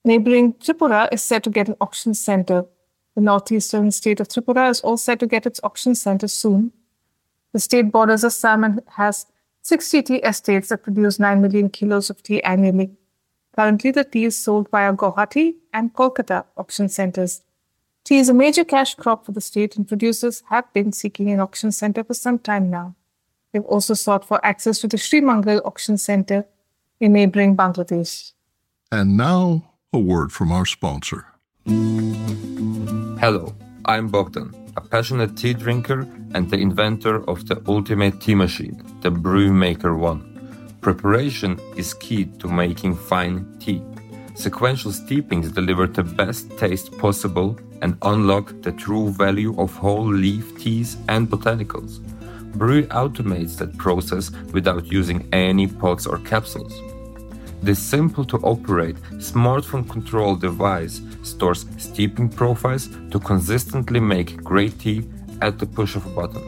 Neighboring 0.04 0.54
Tripura 0.54 1.08
is 1.12 1.22
set 1.22 1.42
to 1.44 1.50
get 1.50 1.68
an 1.68 1.76
auction 1.80 2.14
center. 2.14 2.64
The 3.14 3.20
northeastern 3.20 3.90
state 3.90 4.20
of 4.20 4.28
Tripura 4.28 4.70
is 4.70 4.80
all 4.80 4.96
set 4.96 5.20
to 5.20 5.26
get 5.26 5.46
its 5.46 5.60
auction 5.62 5.94
center 5.94 6.28
soon. 6.28 6.72
The 7.52 7.60
state 7.60 7.92
borders 7.92 8.24
Assam 8.24 8.64
and 8.64 8.82
has 8.96 9.26
60 9.62 10.02
tea 10.02 10.16
estates 10.16 10.68
that 10.68 10.82
produce 10.82 11.18
9 11.18 11.40
million 11.40 11.70
kilos 11.70 12.10
of 12.10 12.22
tea 12.22 12.42
annually. 12.42 12.90
Currently, 13.56 13.92
the 13.92 14.04
tea 14.04 14.24
is 14.24 14.36
sold 14.36 14.68
via 14.70 14.92
Guwahati 14.92 15.54
and 15.72 15.94
Kolkata 15.94 16.44
auction 16.56 16.88
centers. 16.88 17.42
Tea 18.04 18.18
is 18.18 18.28
a 18.28 18.34
major 18.34 18.64
cash 18.64 18.94
crop 18.94 19.24
for 19.24 19.32
the 19.32 19.40
state, 19.40 19.76
and 19.76 19.88
producers 19.88 20.42
have 20.50 20.70
been 20.72 20.92
seeking 20.92 21.30
an 21.30 21.40
auction 21.40 21.72
center 21.72 22.04
for 22.04 22.12
some 22.12 22.38
time 22.38 22.68
now. 22.68 22.94
They've 23.54 23.64
also 23.66 23.94
sought 23.94 24.24
for 24.24 24.44
access 24.44 24.80
to 24.80 24.88
the 24.88 24.98
Sri 24.98 25.20
Mangal 25.20 25.62
Auction 25.64 25.96
Center 25.96 26.44
in 26.98 27.12
neighboring 27.12 27.56
Bangladesh. 27.56 28.32
And 28.90 29.16
now, 29.16 29.70
a 29.92 29.98
word 29.98 30.32
from 30.32 30.50
our 30.50 30.66
sponsor. 30.66 31.26
Hello, 31.64 33.54
I'm 33.84 34.08
Bogdan, 34.08 34.52
a 34.76 34.80
passionate 34.80 35.36
tea 35.36 35.54
drinker 35.54 36.00
and 36.34 36.50
the 36.50 36.56
inventor 36.56 37.22
of 37.30 37.46
the 37.46 37.62
ultimate 37.68 38.20
tea 38.20 38.34
machine, 38.34 38.82
the 39.02 39.10
Brewmaker 39.10 39.96
One. 39.96 40.22
Preparation 40.80 41.60
is 41.76 41.94
key 41.94 42.24
to 42.40 42.48
making 42.48 42.96
fine 42.96 43.46
tea. 43.60 43.80
Sequential 44.34 44.90
steepings 44.90 45.54
deliver 45.54 45.86
the 45.86 46.02
best 46.02 46.50
taste 46.58 46.98
possible 46.98 47.56
and 47.82 47.96
unlock 48.02 48.52
the 48.62 48.72
true 48.72 49.10
value 49.10 49.54
of 49.60 49.76
whole 49.76 50.12
leaf 50.12 50.58
teas 50.58 50.96
and 51.06 51.30
botanicals. 51.30 52.00
Brew 52.54 52.84
automates 52.86 53.56
that 53.58 53.76
process 53.76 54.30
without 54.52 54.86
using 54.86 55.28
any 55.32 55.66
pots 55.66 56.06
or 56.06 56.18
capsules. 56.18 56.72
This 57.62 57.78
simple 57.78 58.24
to 58.26 58.36
operate 58.38 58.96
smartphone 59.18 59.88
controlled 59.88 60.40
device 60.40 61.00
stores 61.22 61.66
steeping 61.78 62.28
profiles 62.28 62.88
to 63.10 63.18
consistently 63.18 64.00
make 64.00 64.42
great 64.44 64.78
tea 64.78 65.08
at 65.40 65.58
the 65.58 65.66
push 65.66 65.96
of 65.96 66.06
a 66.06 66.10
button. 66.10 66.44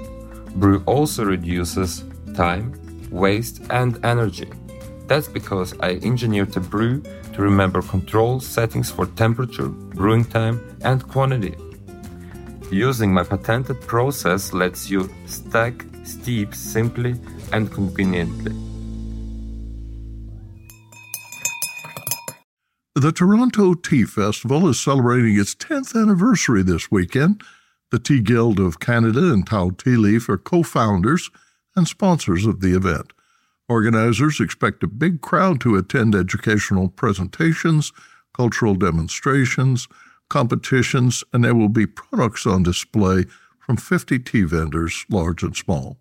Brew 0.56 0.82
also 0.86 1.24
reduces 1.24 2.04
time, 2.34 2.74
waste, 3.10 3.62
and 3.70 3.98
energy. 4.04 4.48
That's 5.06 5.28
because 5.28 5.74
I 5.80 5.92
engineered 6.02 6.52
the 6.52 6.60
brew 6.60 7.02
to 7.32 7.42
remember 7.42 7.80
control 7.82 8.40
settings 8.40 8.90
for 8.90 9.06
temperature, 9.06 9.68
brewing 9.68 10.24
time, 10.24 10.60
and 10.82 11.06
quantity. 11.08 11.54
Using 12.70 13.14
my 13.14 13.22
patented 13.22 13.80
process 13.82 14.52
lets 14.52 14.90
you 14.90 15.08
stack 15.26 15.84
steep 16.06 16.54
simply 16.54 17.16
and 17.52 17.70
conveniently. 17.72 18.54
The 22.94 23.12
Toronto 23.12 23.74
Tea 23.74 24.04
Festival 24.04 24.68
is 24.68 24.80
celebrating 24.80 25.38
its 25.38 25.54
10th 25.54 26.00
anniversary 26.00 26.62
this 26.62 26.90
weekend. 26.90 27.42
The 27.90 27.98
Tea 27.98 28.20
Guild 28.20 28.58
of 28.58 28.80
Canada 28.80 29.32
and 29.32 29.46
Tao 29.46 29.70
Tea 29.70 29.96
Leaf 29.96 30.28
are 30.30 30.38
co 30.38 30.62
founders 30.62 31.30
and 31.76 31.86
sponsors 31.86 32.46
of 32.46 32.60
the 32.60 32.74
event. 32.74 33.12
Organizers 33.68 34.40
expect 34.40 34.82
a 34.82 34.88
big 34.88 35.20
crowd 35.20 35.60
to 35.60 35.76
attend 35.76 36.14
educational 36.14 36.88
presentations, 36.88 37.92
cultural 38.34 38.74
demonstrations, 38.74 39.88
competitions, 40.30 41.22
and 41.32 41.44
there 41.44 41.54
will 41.54 41.68
be 41.68 41.86
products 41.86 42.46
on 42.46 42.62
display 42.62 43.26
from 43.66 43.76
50 43.76 44.20
tea 44.20 44.44
vendors, 44.44 45.04
large 45.10 45.42
and 45.42 45.56
small. 45.56 45.98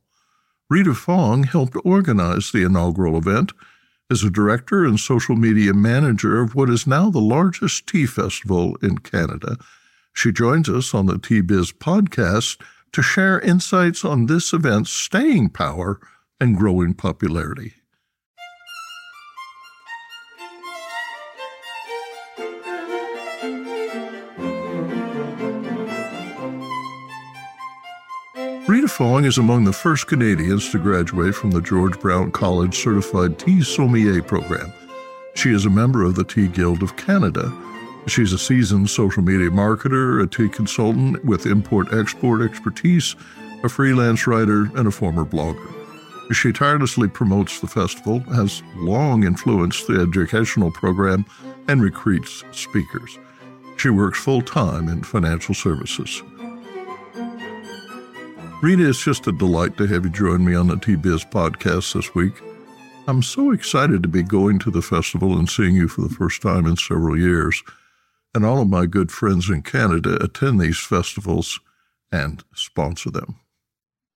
Rita 0.70 0.94
Fong 0.94 1.46
helped 1.46 1.76
organize 1.84 2.52
the 2.52 2.64
inaugural 2.64 3.18
event 3.18 3.54
as 4.12 4.24
a 4.24 4.30
director 4.30 4.86
and 4.86 5.00
social 5.00 5.36
media 5.36 5.74
manager 5.74 6.40
of 6.42 6.54
what 6.54 6.70
is 6.70 6.86
now 6.86 7.10
the 7.10 7.20
largest 7.20 7.88
tea 7.88 8.06
festival 8.06 8.76
in 8.84 9.00
Canada. 9.00 9.58
She 10.14 10.32
joins 10.32 10.70
us 10.70 10.94
on 10.94 11.08
the 11.08 11.18
Tea 11.18 11.42
Biz 11.42 11.72
podcast 11.72 12.62
to 12.92 13.02
share 13.02 13.40
insights 13.40 14.06
on 14.06 14.28
this 14.28 14.54
event's 14.54 14.92
staying 14.92 15.50
power 15.50 16.00
and 16.40 16.56
growing 16.56 16.94
popularity. 16.94 17.74
Fong 28.96 29.26
is 29.26 29.38
among 29.38 29.66
the 29.66 29.74
first 29.74 30.08
Canadians 30.08 30.72
to 30.72 30.80
graduate 30.80 31.36
from 31.36 31.52
the 31.52 31.60
George 31.60 32.00
Brown 32.00 32.32
College 32.32 32.74
Certified 32.74 33.38
Tea 33.38 33.62
Sommelier 33.62 34.24
program. 34.24 34.72
She 35.34 35.52
is 35.52 35.66
a 35.66 35.70
member 35.70 36.06
of 36.06 36.16
the 36.16 36.24
Tea 36.24 36.48
Guild 36.48 36.82
of 36.82 36.96
Canada. 36.96 37.52
She's 38.08 38.32
a 38.32 38.38
seasoned 38.38 38.90
social 38.90 39.22
media 39.22 39.50
marketer, 39.50 40.24
a 40.24 40.28
tea 40.28 40.48
consultant 40.48 41.26
with 41.26 41.46
import 41.46 41.92
export 41.92 42.42
expertise, 42.42 43.18
a 43.66 43.68
freelance 43.68 44.28
writer, 44.28 44.70
and 44.78 44.88
a 44.88 44.92
former 44.92 45.26
blogger. 45.26 45.74
She 46.34 46.54
tirelessly 46.54 47.10
promotes 47.10 47.60
the 47.60 47.68
festival, 47.68 48.22
has 48.34 48.64
long 48.78 49.26
influenced 49.26 49.88
the 49.88 50.00
educational 50.00 50.72
program, 50.72 51.26
and 51.68 51.84
recruits 51.84 52.46
speakers. 52.54 53.20
She 53.76 53.90
works 53.90 54.20
full 54.20 54.42
time 54.42 54.88
in 54.88 55.04
financial 55.04 55.54
services. 55.54 56.24
Rita, 58.66 58.90
it's 58.90 59.04
just 59.04 59.28
a 59.28 59.32
delight 59.32 59.78
to 59.78 59.86
have 59.86 60.06
you 60.06 60.10
join 60.10 60.44
me 60.44 60.56
on 60.56 60.66
the 60.66 60.76
Tea 60.76 60.96
Biz 60.96 61.24
podcast 61.26 61.94
this 61.94 62.16
week. 62.16 62.34
I'm 63.08 63.22
so 63.22 63.52
excited 63.52 64.02
to 64.02 64.10
be 64.10 64.24
going 64.24 64.58
to 64.58 64.72
the 64.72 64.82
festival 64.82 65.38
and 65.38 65.48
seeing 65.48 65.76
you 65.76 65.88
for 65.88 66.02
the 66.02 66.10
first 66.10 66.42
time 66.42 66.66
in 66.66 66.76
several 66.76 67.16
years. 67.16 67.62
And 68.34 68.44
all 68.44 68.64
of 68.64 68.68
my 68.68 68.88
good 68.88 69.12
friends 69.12 69.52
in 69.52 69.62
Canada 69.62 70.16
attend 70.16 70.60
these 70.60 70.80
festivals 70.80 71.60
and 72.12 72.44
sponsor 72.56 73.12
them. 73.12 73.36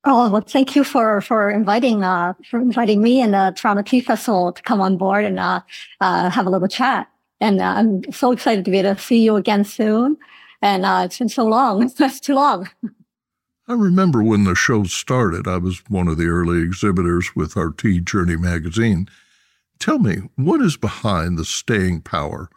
Oh 0.04 0.32
well, 0.32 0.42
thank 0.42 0.76
you 0.76 0.84
for 0.84 1.22
for 1.22 1.52
inviting 1.52 2.04
uh, 2.04 2.34
for 2.50 2.60
inviting 2.60 3.04
me 3.04 3.22
and 3.22 3.36
the 3.36 3.54
Toronto 3.56 3.84
Tea 3.84 4.02
Festival 4.02 4.52
to 4.52 4.64
come 4.64 4.82
on 4.82 4.98
board 4.98 5.26
and 5.26 5.40
uh, 5.40 5.62
uh, 6.02 6.32
have 6.32 6.48
a 6.48 6.50
little 6.50 6.68
chat. 6.68 7.08
And 7.40 7.62
uh, 7.62 7.66
I'm 7.78 8.12
so 8.12 8.32
excited 8.32 8.66
to 8.66 8.72
be 8.72 8.80
able 8.80 8.96
to 8.96 9.00
see 9.00 9.24
you 9.24 9.36
again 9.36 9.64
soon. 9.64 10.18
And 10.64 10.88
uh, 10.88 11.04
it's 11.06 11.20
been 11.20 11.30
so 11.30 11.46
long; 11.46 11.84
it's 12.00 12.20
too 12.20 12.34
long. 12.34 12.68
I 13.70 13.74
remember 13.74 14.24
when 14.24 14.46
the 14.46 14.56
show 14.56 14.86
started. 14.86 15.48
I 15.48 15.58
was 15.58 15.84
one 15.88 16.08
of 16.08 16.18
the 16.18 16.26
early 16.26 16.64
exhibitors 16.64 17.36
with 17.36 17.56
our 17.56 17.70
Tea 17.70 18.00
Journey 18.00 18.36
magazine. 18.36 19.08
Tell 19.78 20.00
me, 20.00 20.24
what 20.36 20.60
is 20.60 20.76
behind 20.76 21.38
the 21.38 21.46
staying 21.46 22.02
power? 22.02 22.50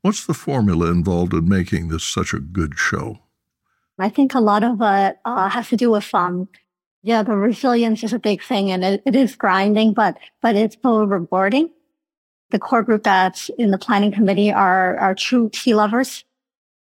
What's 0.00 0.24
the 0.24 0.32
formula 0.32 0.90
involved 0.90 1.34
in 1.34 1.46
making 1.50 1.88
this 1.88 2.02
such 2.02 2.32
a 2.32 2.40
good 2.40 2.78
show? 2.78 3.18
I 3.98 4.08
think 4.08 4.32
a 4.32 4.40
lot 4.40 4.64
of 4.64 4.80
it 4.80 5.18
uh, 5.26 5.50
has 5.50 5.68
to 5.68 5.76
do 5.76 5.90
with 5.90 6.12
um, 6.14 6.48
yeah, 7.02 7.22
the 7.22 7.36
resilience 7.36 8.02
is 8.02 8.14
a 8.14 8.18
big 8.18 8.42
thing, 8.42 8.70
and 8.70 8.82
it, 8.82 9.02
it 9.04 9.14
is 9.14 9.36
grinding, 9.36 9.92
but 9.92 10.16
but 10.40 10.56
it's 10.56 10.78
so 10.82 11.04
rewarding. 11.04 11.68
The 12.52 12.58
core 12.58 12.82
group 12.82 13.02
that's 13.02 13.50
in 13.58 13.70
the 13.70 13.76
planning 13.76 14.12
committee 14.12 14.50
are 14.50 14.96
are 14.96 15.14
true 15.14 15.50
tea 15.52 15.74
lovers 15.74 16.24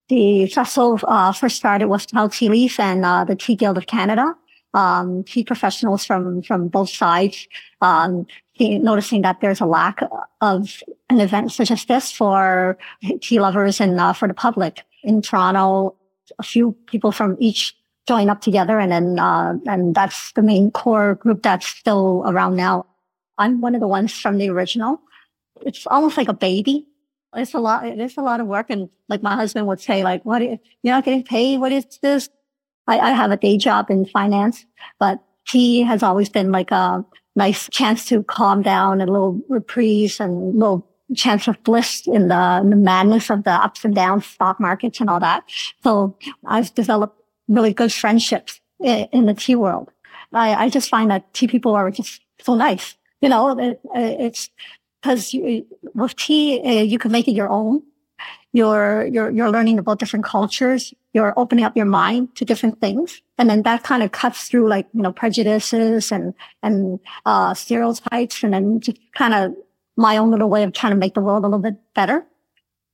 the 0.07 0.47
festival 0.47 0.99
uh, 1.07 1.31
first 1.31 1.55
started 1.55 1.87
with 1.87 2.07
Tao 2.07 2.27
Tea 2.27 2.49
Leaf 2.49 2.79
and 2.79 3.05
uh, 3.05 3.23
the 3.23 3.35
Tea 3.35 3.55
Guild 3.55 3.77
of 3.77 3.87
Canada. 3.87 4.35
Um, 4.73 5.23
tea 5.23 5.45
professionals 5.45 6.03
from 6.03 6.41
from 6.41 6.67
both 6.67 6.89
sides, 6.89 7.47
um, 7.81 8.27
noticing 8.59 9.21
that 9.21 9.39
there's 9.39 9.61
a 9.61 9.65
lack 9.65 10.01
of 10.41 10.83
an 11.09 11.21
event 11.21 11.53
such 11.53 11.71
as 11.71 11.85
this 11.85 12.11
for 12.11 12.77
tea 13.21 13.39
lovers 13.39 13.79
and 13.79 13.97
uh, 13.97 14.11
for 14.11 14.27
the 14.27 14.33
public 14.33 14.83
in 15.01 15.21
Toronto. 15.21 15.95
A 16.39 16.43
few 16.43 16.73
people 16.87 17.13
from 17.13 17.37
each 17.39 17.73
join 18.05 18.29
up 18.29 18.41
together, 18.41 18.77
and 18.77 18.91
then 18.91 19.17
uh, 19.17 19.53
and 19.65 19.95
that's 19.95 20.33
the 20.33 20.41
main 20.41 20.71
core 20.71 21.15
group 21.15 21.41
that's 21.41 21.67
still 21.67 22.23
around 22.25 22.57
now. 22.57 22.85
I'm 23.37 23.61
one 23.61 23.75
of 23.75 23.81
the 23.81 23.87
ones 23.87 24.11
from 24.11 24.37
the 24.37 24.49
original. 24.49 24.99
It's 25.61 25.87
almost 25.87 26.17
like 26.17 26.27
a 26.27 26.33
baby 26.33 26.85
it's 27.35 27.53
a 27.53 27.59
lot. 27.59 27.85
It's 27.85 28.17
a 28.17 28.21
lot 28.21 28.39
of 28.39 28.47
work. 28.47 28.69
And 28.69 28.89
like 29.09 29.21
my 29.21 29.35
husband 29.35 29.67
would 29.67 29.81
say, 29.81 30.03
like, 30.03 30.23
what, 30.25 30.41
you're 30.41 30.59
not 30.83 31.05
getting 31.05 31.23
paid? 31.23 31.59
What 31.59 31.71
is 31.71 31.85
this? 32.01 32.29
I, 32.87 32.99
I 32.99 33.11
have 33.11 33.31
a 33.31 33.37
day 33.37 33.57
job 33.57 33.89
in 33.89 34.05
finance, 34.05 34.65
but 34.99 35.19
tea 35.47 35.81
has 35.81 36.03
always 36.03 36.29
been 36.29 36.51
like 36.51 36.71
a 36.71 37.03
nice 37.35 37.69
chance 37.69 38.05
to 38.05 38.23
calm 38.23 38.61
down, 38.61 39.01
a 39.01 39.05
little 39.05 39.41
reprieve 39.49 40.17
and 40.19 40.55
a 40.55 40.57
little 40.57 40.87
chance 41.15 41.47
of 41.47 41.61
bliss 41.63 42.07
in 42.07 42.29
the, 42.29 42.59
in 42.61 42.69
the 42.69 42.75
madness 42.75 43.29
of 43.29 43.43
the 43.43 43.51
ups 43.51 43.85
and 43.85 43.95
downs, 43.95 44.25
stock 44.25 44.59
markets 44.59 44.99
and 44.99 45.09
all 45.09 45.19
that. 45.19 45.43
So 45.83 46.17
I've 46.45 46.73
developed 46.73 47.19
really 47.47 47.73
good 47.73 47.93
friendships 47.93 48.61
in, 48.79 49.07
in 49.11 49.25
the 49.25 49.33
tea 49.33 49.55
world. 49.55 49.89
I, 50.33 50.65
I 50.65 50.69
just 50.69 50.89
find 50.89 51.11
that 51.11 51.33
tea 51.33 51.47
people 51.47 51.73
are 51.73 51.91
just 51.91 52.21
so 52.41 52.55
nice. 52.55 52.95
You 53.21 53.29
know, 53.29 53.57
it, 53.57 53.79
it's 53.93 54.49
because 55.05 55.35
with 55.93 56.15
tea, 56.15 56.61
uh, 56.65 56.81
you 56.81 56.97
can 56.97 57.11
make 57.11 57.27
it 57.27 57.33
your 57.33 57.49
own. 57.49 57.83
You're, 58.53 59.05
you're, 59.05 59.29
you're 59.29 59.51
learning 59.51 59.77
about 59.77 59.99
different 59.99 60.25
cultures. 60.25 60.93
You're 61.13 61.33
opening 61.37 61.63
up 61.63 61.77
your 61.77 61.85
mind 61.85 62.35
to 62.37 62.45
different 62.45 62.81
things. 62.81 63.21
And 63.37 63.49
then 63.49 63.61
that 63.63 63.83
kind 63.83 64.01
of 64.01 64.11
cuts 64.11 64.47
through 64.47 64.67
like, 64.67 64.87
you 64.93 65.01
know, 65.01 65.11
prejudices 65.11 66.11
and, 66.11 66.33
and, 66.63 66.99
uh, 67.25 67.53
stereotypes 67.53 68.43
and 68.43 68.53
then 68.53 68.79
just 68.79 68.97
kind 69.13 69.33
of 69.33 69.53
my 69.95 70.17
own 70.17 70.31
little 70.31 70.49
way 70.49 70.63
of 70.63 70.73
trying 70.73 70.93
to 70.93 70.97
make 70.97 71.13
the 71.13 71.21
world 71.21 71.43
a 71.43 71.47
little 71.47 71.59
bit 71.59 71.75
better. 71.93 72.25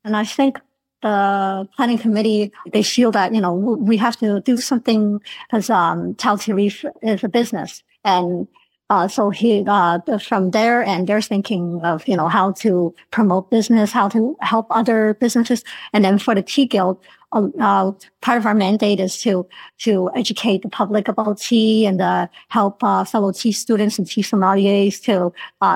And 0.03 0.17
I 0.17 0.25
think 0.25 0.59
the 1.01 1.69
planning 1.75 1.97
committee, 1.97 2.51
they 2.73 2.83
feel 2.83 3.11
that, 3.11 3.33
you 3.33 3.41
know, 3.41 3.53
we 3.53 3.97
have 3.97 4.17
to 4.17 4.41
do 4.41 4.57
something 4.57 5.21
because, 5.47 5.69
um, 5.69 6.15
Tao 6.15 6.35
Tea 6.35 6.53
Leaf 6.53 6.83
is 7.01 7.23
a 7.23 7.29
business 7.29 7.83
and 8.03 8.47
uh, 8.91 9.07
so 9.07 9.29
he, 9.29 9.63
uh, 9.67 9.99
from 10.19 10.51
there, 10.51 10.83
and 10.83 11.07
they're 11.07 11.21
thinking 11.21 11.79
of, 11.81 12.05
you 12.09 12.17
know, 12.17 12.27
how 12.27 12.51
to 12.51 12.93
promote 13.09 13.49
business, 13.49 13.89
how 13.89 14.09
to 14.09 14.35
help 14.41 14.67
other 14.69 15.13
businesses. 15.13 15.63
And 15.93 16.03
then 16.03 16.19
for 16.19 16.35
the 16.35 16.41
Tea 16.41 16.65
Guild, 16.65 16.99
uh, 17.31 17.47
uh 17.57 17.93
part 18.19 18.37
of 18.37 18.45
our 18.45 18.53
mandate 18.53 18.99
is 18.99 19.21
to, 19.21 19.47
to 19.77 20.11
educate 20.13 20.63
the 20.63 20.67
public 20.67 21.07
about 21.07 21.39
tea 21.39 21.85
and, 21.85 22.01
uh, 22.01 22.27
help, 22.49 22.83
uh, 22.83 23.05
fellow 23.05 23.31
tea 23.31 23.53
students 23.53 23.97
and 23.97 24.05
tea 24.05 24.23
sommeliers 24.23 25.01
to, 25.03 25.31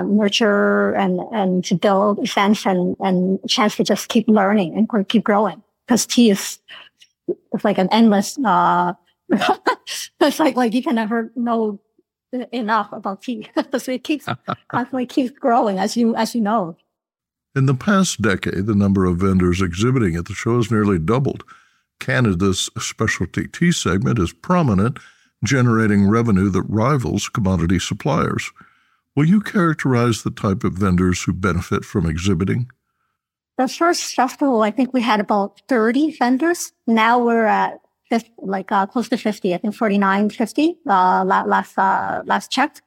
nurture 0.06 0.92
and, 0.96 1.22
and 1.32 1.64
to 1.64 1.74
build 1.74 2.20
a 2.20 2.28
sense 2.28 2.66
and, 2.66 2.98
and 3.00 3.40
chance 3.48 3.78
to 3.78 3.86
just 3.86 4.10
keep 4.10 4.28
learning 4.28 4.76
and 4.76 5.08
keep 5.08 5.24
growing. 5.24 5.64
Cause 5.88 6.06
tea 6.06 6.32
is, 6.32 6.60
it's 7.54 7.64
like 7.64 7.78
an 7.78 7.88
endless, 7.94 8.38
it's 9.30 10.40
like, 10.40 10.58
like 10.58 10.74
you 10.74 10.84
can 10.84 10.96
never 10.96 11.32
know 11.38 11.80
Uh, 12.36 12.46
enough 12.52 12.92
about 12.92 13.22
tea. 13.22 13.50
so 13.78 13.92
it 13.92 14.04
keeps 14.04 14.28
constantly 14.68 15.06
keeps 15.06 15.38
growing, 15.38 15.80
as 15.80 15.96
you 15.96 16.16
as 16.16 16.36
you 16.36 16.42
know. 16.42 16.76
In 17.56 17.68
the 17.68 17.74
past 17.74 18.22
decade, 18.22 18.66
the 18.66 18.76
number 18.76 19.06
of 19.06 19.18
vendors 19.18 19.62
exhibiting 19.62 20.16
at 20.16 20.26
the 20.26 20.34
show 20.34 20.58
has 20.58 20.70
nearly 20.70 21.00
doubled. 21.00 21.44
Canada's 22.00 22.70
specialty 22.78 23.48
tea 23.48 23.72
segment 23.72 24.20
is 24.20 24.34
prominent, 24.34 25.00
generating 25.44 26.10
revenue 26.10 26.50
that 26.50 26.64
rivals 26.64 27.30
commodity 27.30 27.80
suppliers. 27.80 28.52
Will 29.16 29.26
you 29.26 29.40
characterize 29.40 30.24
the 30.24 30.32
type 30.32 30.66
of 30.66 30.74
vendors 30.74 31.24
who 31.24 31.32
benefit 31.32 31.86
from 31.86 32.06
exhibiting? 32.06 32.70
The 33.58 33.70
first 33.70 34.14
festival, 34.14 34.62
I 34.62 34.72
think 34.72 34.94
we 34.94 35.02
had 35.02 35.22
about 35.22 35.62
30 35.70 36.18
vendors. 36.18 36.74
Now 36.86 37.24
we're 37.24 37.46
at 37.46 37.80
50, 38.10 38.32
like 38.38 38.72
uh, 38.72 38.86
close 38.86 39.10
to 39.10 39.18
50, 39.18 39.54
I 39.54 39.58
think 39.58 39.76
49, 39.76 40.30
50, 40.30 40.78
uh, 40.88 41.24
last, 41.26 41.78
uh, 41.78 42.22
last 42.26 42.52
checked. 42.52 42.82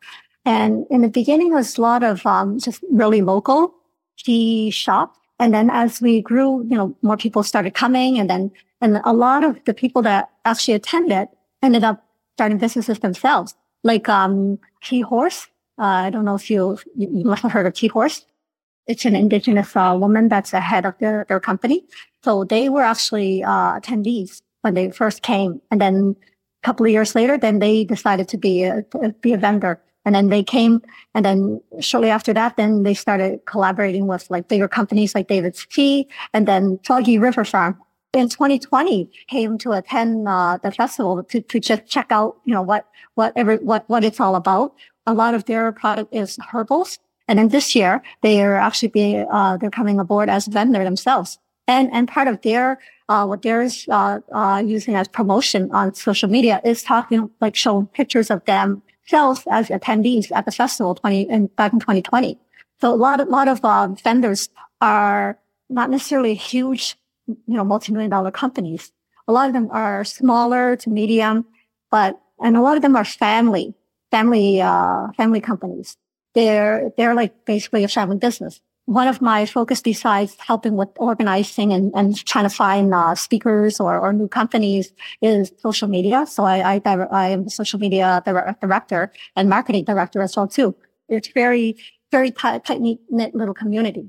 And 0.45 0.87
in 0.91 1.03
the 1.03 1.09
beginning, 1.09 1.53
it 1.53 1.55
was 1.55 1.77
a 1.77 1.81
lot 1.81 2.03
of 2.03 2.25
um, 2.25 2.59
just 2.59 2.83
really 2.91 3.21
local 3.21 3.75
tea 4.17 4.71
shop. 4.71 5.17
And 5.39 5.53
then 5.55 5.71
as 5.71 6.01
we 6.01 6.21
grew, 6.21 6.65
you 6.69 6.77
know, 6.77 6.97
more 7.03 7.17
people 7.17 7.43
started 7.43 7.75
coming 7.75 8.19
and 8.19 8.29
then, 8.31 8.51
and 8.81 9.01
a 9.05 9.13
lot 9.13 9.45
of 9.45 9.63
the 9.65 9.75
people 9.75 10.03
that 10.03 10.31
actually 10.45 10.75
attended 10.75 11.29
ended 11.63 11.85
up 11.85 12.05
starting 12.35 12.59
businesses 12.59 13.01
themselves, 13.01 13.55
like, 13.83 14.09
um, 14.09 14.59
Tea 14.83 15.01
Horse. 15.01 15.49
Uh, 15.79 16.07
I 16.07 16.11
don't 16.11 16.25
know 16.25 16.35
if 16.35 16.51
you, 16.51 16.79
you, 16.97 17.25
must 17.25 17.43
have 17.43 17.53
heard 17.53 17.67
of 17.67 17.75
Tea 17.75 17.89
Horse. 17.89 18.25
It's 18.87 19.05
an 19.05 19.15
indigenous 19.15 19.77
uh, 19.77 19.97
woman 19.99 20.29
that's 20.29 20.53
the 20.53 20.61
head 20.61 20.87
of 20.87 20.95
their, 20.99 21.27
their 21.29 21.41
company. 21.41 21.85
So 22.25 22.45
they 22.45 22.69
were 22.69 22.83
actually 22.83 23.45
uh, 23.45 23.79
attendees 23.79 24.43
when 24.63 24.75
they 24.75 24.91
first 24.91 25.23
came. 25.23 25.61
And 25.71 25.81
then 25.81 26.17
a 26.63 26.67
couple 26.67 26.87
of 26.87 26.93
years 26.93 27.15
later, 27.15 27.39
then 27.39 27.59
they 27.59 27.85
decided 27.85 28.29
to 28.29 28.39
be 28.39 28.65
a, 28.65 28.85
be 29.21 29.33
a 29.33 29.39
vendor. 29.39 29.81
And 30.05 30.15
then 30.15 30.29
they 30.29 30.43
came, 30.43 30.81
and 31.15 31.25
then 31.25 31.61
shortly 31.81 32.09
after 32.09 32.33
that, 32.33 32.57
then 32.57 32.83
they 32.83 32.95
started 32.95 33.45
collaborating 33.47 34.07
with 34.07 34.31
like 34.31 34.49
bigger 34.49 34.69
companies 34.69 35.15
like 35.15 35.29
David's 35.29 35.67
Tea, 35.67 36.09
and 36.33 36.49
then 36.49 36.79
Foggy 36.83 37.19
River 37.19 37.45
Farm. 37.45 37.79
In 38.15 38.31
2020, 38.31 39.11
came 39.29 39.59
to 39.59 39.73
attend 39.73 40.27
uh, 40.27 40.59
the 40.63 40.73
festival 40.73 41.23
to, 41.25 41.43
to 41.43 41.61
just 41.61 41.87
check 41.87 42.07
out, 42.11 42.39
you 42.47 42.55
know, 42.55 42.63
what 42.63 42.87
what 43.17 43.35
every 43.37 43.59
what 43.59 43.85
what 43.89 44.03
it's 44.03 44.19
all 44.19 44.35
about. 44.35 44.73
A 45.07 45.13
lot 45.13 45.35
of 45.35 45.45
their 45.45 45.73
product 45.73 46.15
is 46.15 46.39
herbals, 46.51 46.99
and 47.27 47.39
then 47.39 47.49
this 47.49 47.77
year 47.77 48.03
they 48.23 48.43
are 48.43 48.57
actually 48.57 48.89
be 48.89 49.23
uh, 49.31 49.59
they're 49.59 49.71
coming 49.71 50.01
aboard 50.01 50.31
as 50.31 50.47
vendor 50.47 50.85
themselves, 50.85 51.39
and 51.67 51.91
and 51.93 52.09
part 52.09 52.29
of 52.29 52.41
their 52.41 52.79
uh, 53.09 53.27
what 53.27 53.43
they're 53.43 53.69
uh, 53.91 54.21
uh, 54.33 54.63
using 54.65 54.95
as 54.95 55.09
promotion 55.09 55.71
on 55.73 55.95
social 55.95 56.29
media 56.29 56.61
is 56.65 56.83
talking 56.83 57.31
like 57.41 57.55
showing 57.55 57.87
pictures 57.87 58.31
of 58.31 58.45
themselves 58.45 59.45
as 59.51 59.69
attendees 59.69 60.31
at 60.33 60.45
the 60.45 60.53
festival 60.53 60.95
20 60.95 61.23
in, 61.23 61.47
back 61.49 61.73
in 61.73 61.81
2020. 61.81 62.39
So 62.81 62.93
a 62.93 62.97
lot 62.97 63.21
of 63.21 63.29
lot 63.29 63.49
of 63.49 63.65
uh, 63.65 63.89
vendors 63.89 64.49
are 64.81 65.39
not 65.69 65.91
necessarily 65.91 66.35
huge, 66.35 66.97
you 67.27 67.37
know, 67.47 67.65
multi-million 67.65 68.11
dollar 68.11 68.31
companies. 68.31 68.93
A 69.27 69.33
lot 69.33 69.49
of 69.49 69.53
them 69.53 69.69
are 69.71 70.05
smaller 70.05 70.77
to 70.77 70.91
medium, 70.91 71.45
but 71.91 72.21
and 72.41 72.57
a 72.57 72.63
lot 72.63 72.77
of 72.77 72.83
them 72.83 72.95
are 72.95 73.05
family 73.05 73.75
family 74.11 74.61
uh, 74.61 75.09
family 75.17 75.41
companies. 75.41 75.97
They're 76.35 76.93
they're 76.97 77.15
like 77.15 77.45
basically 77.45 77.85
a 77.85 77.89
family 77.89 78.17
business 78.17 78.61
one 78.89 79.07
of 79.07 79.21
my 79.21 79.45
focus 79.45 79.83
besides 79.83 80.35
helping 80.39 80.75
with 80.75 80.89
organizing 80.97 81.75
and, 81.75 81.93
and 81.95 82.25
trying 82.25 82.49
to 82.49 82.55
find 82.55 82.95
uh, 82.95 83.15
speakers 83.15 83.81
or, 83.81 83.99
or 83.99 84.15
new 84.15 84.29
companies 84.29 84.95
is 85.21 85.53
social 85.59 85.89
media. 85.89 86.25
So 86.27 86.45
I, 86.45 86.77
I, 86.77 86.81
I 87.11 87.29
am 87.29 87.51
social 87.51 87.79
media 87.79 88.23
director 88.25 89.13
and 89.37 89.51
marketing 89.51 89.85
director 89.85 90.23
as 90.23 90.35
well 90.39 90.49
too. 90.49 90.75
It's 91.11 91.29
very, 91.29 91.77
very 92.11 92.31
tight, 92.31 92.65
tight 92.65 92.81
knit 92.81 93.35
little 93.35 93.53
community. 93.53 94.09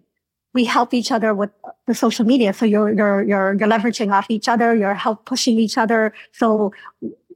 We 0.54 0.64
help 0.64 0.94
each 0.94 1.12
other 1.12 1.36
with 1.36 1.50
the 1.86 1.94
social 1.94 2.26
media. 2.26 2.54
So 2.54 2.64
you're, 2.64 2.94
you're, 2.94 3.22
you're, 3.24 3.56
you're 3.60 3.68
leveraging 3.68 4.14
off 4.14 4.28
each 4.30 4.48
other. 4.48 4.74
You're 4.74 4.94
help 4.94 5.26
pushing 5.26 5.60
each 5.60 5.78
other. 5.78 6.14
So 6.32 6.72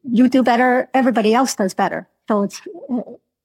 you 0.10 0.30
do 0.30 0.44
better. 0.44 0.88
Everybody 0.94 1.34
else 1.34 1.56
does 1.56 1.74
better. 1.74 2.08
So 2.30 2.44
it's, 2.44 2.62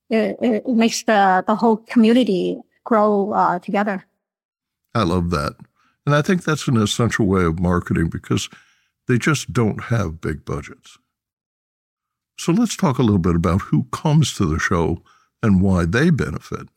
it, 0.08 0.36
it 0.40 0.68
makes 0.68 1.02
the, 1.02 1.42
the 1.48 1.56
whole 1.56 1.78
community 1.78 2.60
grow 2.88 3.32
uh, 3.32 3.58
together. 3.58 4.06
I 4.94 5.02
love 5.02 5.28
that. 5.30 5.54
And 6.06 6.14
I 6.14 6.22
think 6.22 6.42
that's 6.42 6.66
an 6.68 6.78
essential 6.78 7.26
way 7.26 7.44
of 7.44 7.60
marketing 7.60 8.08
because 8.08 8.48
they 9.06 9.18
just 9.18 9.52
don't 9.52 9.84
have 9.84 10.22
big 10.22 10.46
budgets. 10.46 10.96
So 12.38 12.50
let's 12.52 12.76
talk 12.76 12.98
a 12.98 13.02
little 13.02 13.18
bit 13.18 13.36
about 13.36 13.60
who 13.60 13.84
comes 13.92 14.32
to 14.34 14.46
the 14.46 14.58
show 14.58 15.02
and 15.42 15.60
why 15.60 15.84
they 15.84 16.08
benefit. 16.08 16.68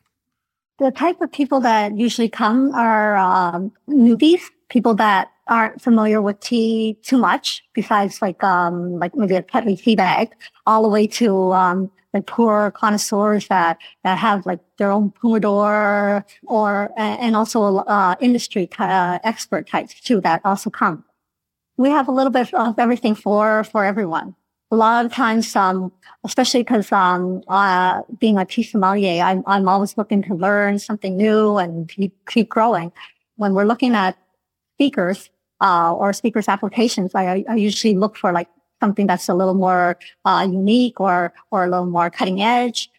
The 0.79 0.91
type 0.91 1.21
of 1.21 1.31
people 1.31 1.61
that 1.61 1.95
usually 1.95 2.27
come 2.27 2.73
are 2.75 3.15
um, 3.15 3.71
newbies, 3.87 4.41
people 4.71 4.95
that 4.95 5.29
aren't 5.47 5.81
familiar 5.81 6.21
with 6.21 6.39
tea 6.39 6.97
too 7.03 7.17
much, 7.17 7.61
besides 7.73 8.21
like 8.21 8.41
um, 8.43 8.97
like 8.99 9.13
maybe 9.15 9.35
a 9.35 9.43
Tetley 9.43 9.77
tea 9.77 9.95
bag, 9.95 10.29
all 10.65 10.81
the 10.81 10.87
way 10.87 11.05
to 11.05 11.51
um, 11.51 11.91
like 12.13 12.25
pu-erh 12.25 12.71
connoisseurs 12.71 13.47
that, 13.47 13.77
that 14.03 14.17
have 14.17 14.45
like 14.45 14.59
their 14.77 14.91
own 14.91 15.13
humidor 15.21 16.25
or, 16.47 16.91
and 16.97 17.35
also, 17.35 17.77
uh, 17.77 18.15
industry 18.19 18.69
uh, 18.79 19.19
expert 19.23 19.67
types 19.67 19.99
too 19.99 20.19
that 20.21 20.41
also 20.43 20.69
come. 20.69 21.03
We 21.77 21.89
have 21.89 22.07
a 22.07 22.11
little 22.11 22.31
bit 22.31 22.53
of 22.53 22.77
everything 22.79 23.15
for, 23.15 23.63
for 23.65 23.85
everyone. 23.85 24.35
A 24.71 24.75
lot 24.75 25.05
of 25.05 25.13
times, 25.13 25.55
um, 25.55 25.91
especially 26.23 26.63
because, 26.63 26.91
um, 26.91 27.41
uh, 27.47 28.01
being 28.19 28.37
a 28.37 28.45
tea 28.45 28.63
sommelier, 28.63 29.23
I'm, 29.23 29.43
I'm 29.45 29.67
always 29.67 29.97
looking 29.97 30.21
to 30.23 30.33
learn 30.33 30.79
something 30.79 31.17
new 31.17 31.57
and 31.57 31.89
keep, 31.89 32.13
keep 32.27 32.49
growing. 32.49 32.91
When 33.35 33.53
we're 33.53 33.65
looking 33.65 33.95
at 33.95 34.17
speakers, 34.81 35.29
uh, 35.61 35.93
or 35.93 36.11
speakers 36.11 36.47
applications, 36.47 37.13
I, 37.13 37.45
I 37.47 37.55
usually 37.55 37.95
look 37.95 38.17
for 38.17 38.31
like 38.31 38.47
something 38.79 39.05
that's 39.05 39.29
a 39.29 39.35
little 39.35 39.53
more 39.53 39.99
uh, 40.25 40.47
unique 40.49 40.99
or 40.99 41.33
or 41.51 41.65
a 41.65 41.69
little 41.69 41.85
more 41.85 42.09
cutting 42.09 42.41
edge. 42.41 42.89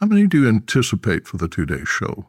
How 0.00 0.06
many 0.06 0.26
do 0.26 0.40
you 0.40 0.48
anticipate 0.48 1.28
for 1.28 1.36
the 1.36 1.48
two 1.48 1.66
day 1.66 1.84
show? 1.84 2.24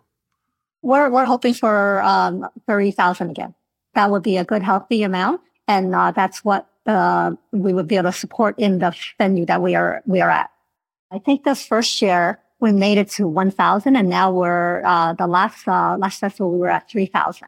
We're 0.82 1.10
we're 1.10 1.24
hoping 1.24 1.54
for 1.54 2.02
um, 2.04 2.46
thirty 2.68 2.92
thousand 2.92 3.30
again. 3.30 3.56
That 3.96 4.12
would 4.12 4.24
be 4.24 4.36
a 4.36 4.44
good 4.44 4.64
healthy 4.64 5.04
amount, 5.04 5.40
and 5.66 5.96
uh, 5.96 6.12
that's 6.12 6.44
what 6.44 6.68
uh, 6.86 7.32
we 7.54 7.72
would 7.74 7.88
be 7.88 7.96
able 7.96 8.12
to 8.12 8.18
support 8.18 8.60
in 8.60 8.80
the 8.80 8.94
venue 9.18 9.46
that 9.46 9.62
we 9.62 9.76
are 9.76 10.04
we 10.06 10.20
are 10.20 10.30
at. 10.30 10.50
I 11.10 11.20
think 11.20 11.46
this 11.46 11.66
first 11.66 12.02
year 12.02 12.40
we 12.60 12.74
made 12.74 12.98
it 12.98 13.10
to 13.12 13.30
one 13.30 13.50
thousand, 13.50 13.96
and 13.96 14.10
now 14.10 14.30
we're 14.30 14.84
uh, 14.84 15.14
the 15.14 15.28
last 15.28 15.66
uh, 15.70 15.96
last 15.98 16.20
festival 16.20 16.52
we 16.52 16.60
were 16.60 16.70
at 16.70 16.90
three 16.90 17.06
thousand. 17.06 17.48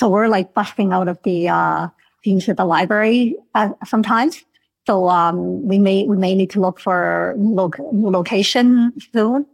So 0.00 0.08
we're 0.08 0.28
like 0.28 0.54
busting 0.54 0.92
out 0.92 1.08
of 1.08 1.18
the 1.22 1.48
uh, 1.48 1.88
things 2.24 2.48
at 2.48 2.56
the 2.56 2.64
library 2.64 3.36
uh, 3.54 3.70
sometimes 3.84 4.44
so 4.86 5.08
um, 5.08 5.66
we 5.66 5.78
may 5.78 6.04
we 6.04 6.16
may 6.16 6.34
need 6.34 6.50
to 6.50 6.60
look 6.60 6.80
for 6.80 7.34
lo- 7.38 7.70
location 7.92 8.92
soon. 9.12 9.46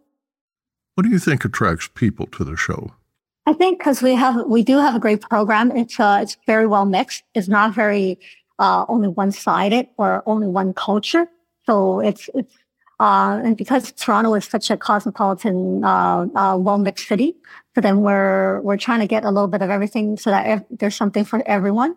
What 0.94 1.02
do 1.04 1.10
you 1.10 1.18
think 1.18 1.44
attracts 1.44 1.88
people 1.92 2.26
to 2.28 2.44
the 2.44 2.56
show? 2.56 2.92
I 3.44 3.52
think 3.52 3.78
because 3.78 4.02
we 4.02 4.14
have 4.14 4.46
we 4.46 4.62
do 4.62 4.78
have 4.78 4.94
a 4.94 4.98
great 4.98 5.20
program. 5.20 5.72
It's 5.72 6.00
uh, 6.00 6.20
it's 6.22 6.36
very 6.46 6.66
well 6.66 6.86
mixed. 6.86 7.22
It's 7.34 7.48
not 7.48 7.74
very 7.74 8.18
uh, 8.58 8.86
only 8.88 9.08
one 9.08 9.32
sided 9.32 9.88
or 9.98 10.22
only 10.26 10.46
one 10.46 10.72
culture. 10.72 11.26
So 11.66 12.00
it's 12.00 12.30
it's 12.34 12.54
uh, 13.00 13.40
and 13.44 13.56
because 13.56 13.92
Toronto 13.92 14.34
is 14.34 14.44
such 14.44 14.70
a 14.70 14.76
cosmopolitan, 14.76 15.84
uh, 15.84 16.26
uh, 16.34 16.56
well 16.58 16.78
mixed 16.78 17.08
city, 17.08 17.36
so 17.74 17.80
then 17.80 18.00
we're 18.00 18.60
we're 18.62 18.76
trying 18.76 19.00
to 19.00 19.06
get 19.06 19.24
a 19.24 19.30
little 19.30 19.48
bit 19.48 19.62
of 19.62 19.70
everything 19.70 20.16
so 20.16 20.30
that 20.30 20.46
ev- 20.46 20.64
there's 20.70 20.96
something 20.96 21.24
for 21.24 21.42
everyone 21.46 21.94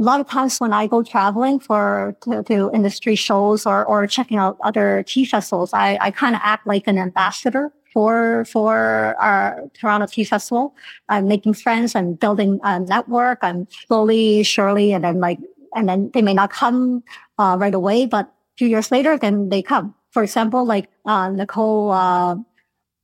a 0.00 0.02
lot 0.02 0.20
of 0.20 0.28
times 0.28 0.58
when 0.58 0.72
I 0.72 0.86
go 0.86 1.02
traveling 1.02 1.60
for 1.60 2.16
to, 2.22 2.42
to 2.44 2.70
industry 2.74 3.14
shows 3.14 3.66
or, 3.66 3.84
or 3.84 4.06
checking 4.06 4.38
out 4.38 4.58
other 4.62 5.04
tea 5.06 5.24
festivals, 5.24 5.72
I, 5.72 5.98
I 6.00 6.10
kind 6.10 6.34
of 6.34 6.40
act 6.42 6.66
like 6.66 6.86
an 6.86 6.98
ambassador 6.98 7.72
for 7.92 8.44
for 8.46 9.14
our 9.20 9.62
Toronto 9.78 10.06
Tea 10.06 10.24
Festival. 10.24 10.74
I'm 11.08 11.28
making 11.28 11.54
friends, 11.54 11.94
I'm 11.94 12.14
building 12.14 12.58
a 12.64 12.80
network, 12.80 13.38
I'm 13.42 13.68
slowly, 13.86 14.42
surely, 14.42 14.92
and 14.92 15.04
then 15.04 15.20
like 15.20 15.38
and 15.74 15.88
then 15.88 16.10
they 16.14 16.22
may 16.22 16.34
not 16.34 16.50
come 16.50 17.04
uh, 17.38 17.56
right 17.58 17.74
away, 17.74 18.06
but 18.06 18.26
a 18.26 18.56
few 18.56 18.68
years 18.68 18.90
later, 18.90 19.16
then 19.16 19.50
they 19.50 19.62
come. 19.62 19.94
For 20.12 20.22
example, 20.22 20.64
like 20.64 20.88
uh, 21.04 21.30
Nicole, 21.30 21.90
uh, 21.90 22.36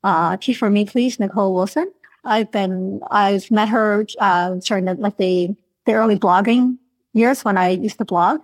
uh, 0.05 0.37
Tea 0.37 0.55
for 0.55 0.71
Me, 0.71 0.85
please, 0.85 1.19
Nicole 1.19 1.55
Wilson. 1.55 1.93
I've 2.25 2.51
been, 2.53 3.01
I've 3.11 3.51
met 3.51 3.69
her 3.71 4.07
uh, 4.19 4.57
during 4.57 4.85
the, 4.85 4.95
like 4.95 5.17
the 5.17 5.57
the 5.89 5.95
early 5.95 6.19
blogging 6.19 6.77
years 7.15 7.45
when 7.45 7.57
I 7.57 7.71
used 7.71 7.99
to 7.99 8.05
blog 8.05 8.41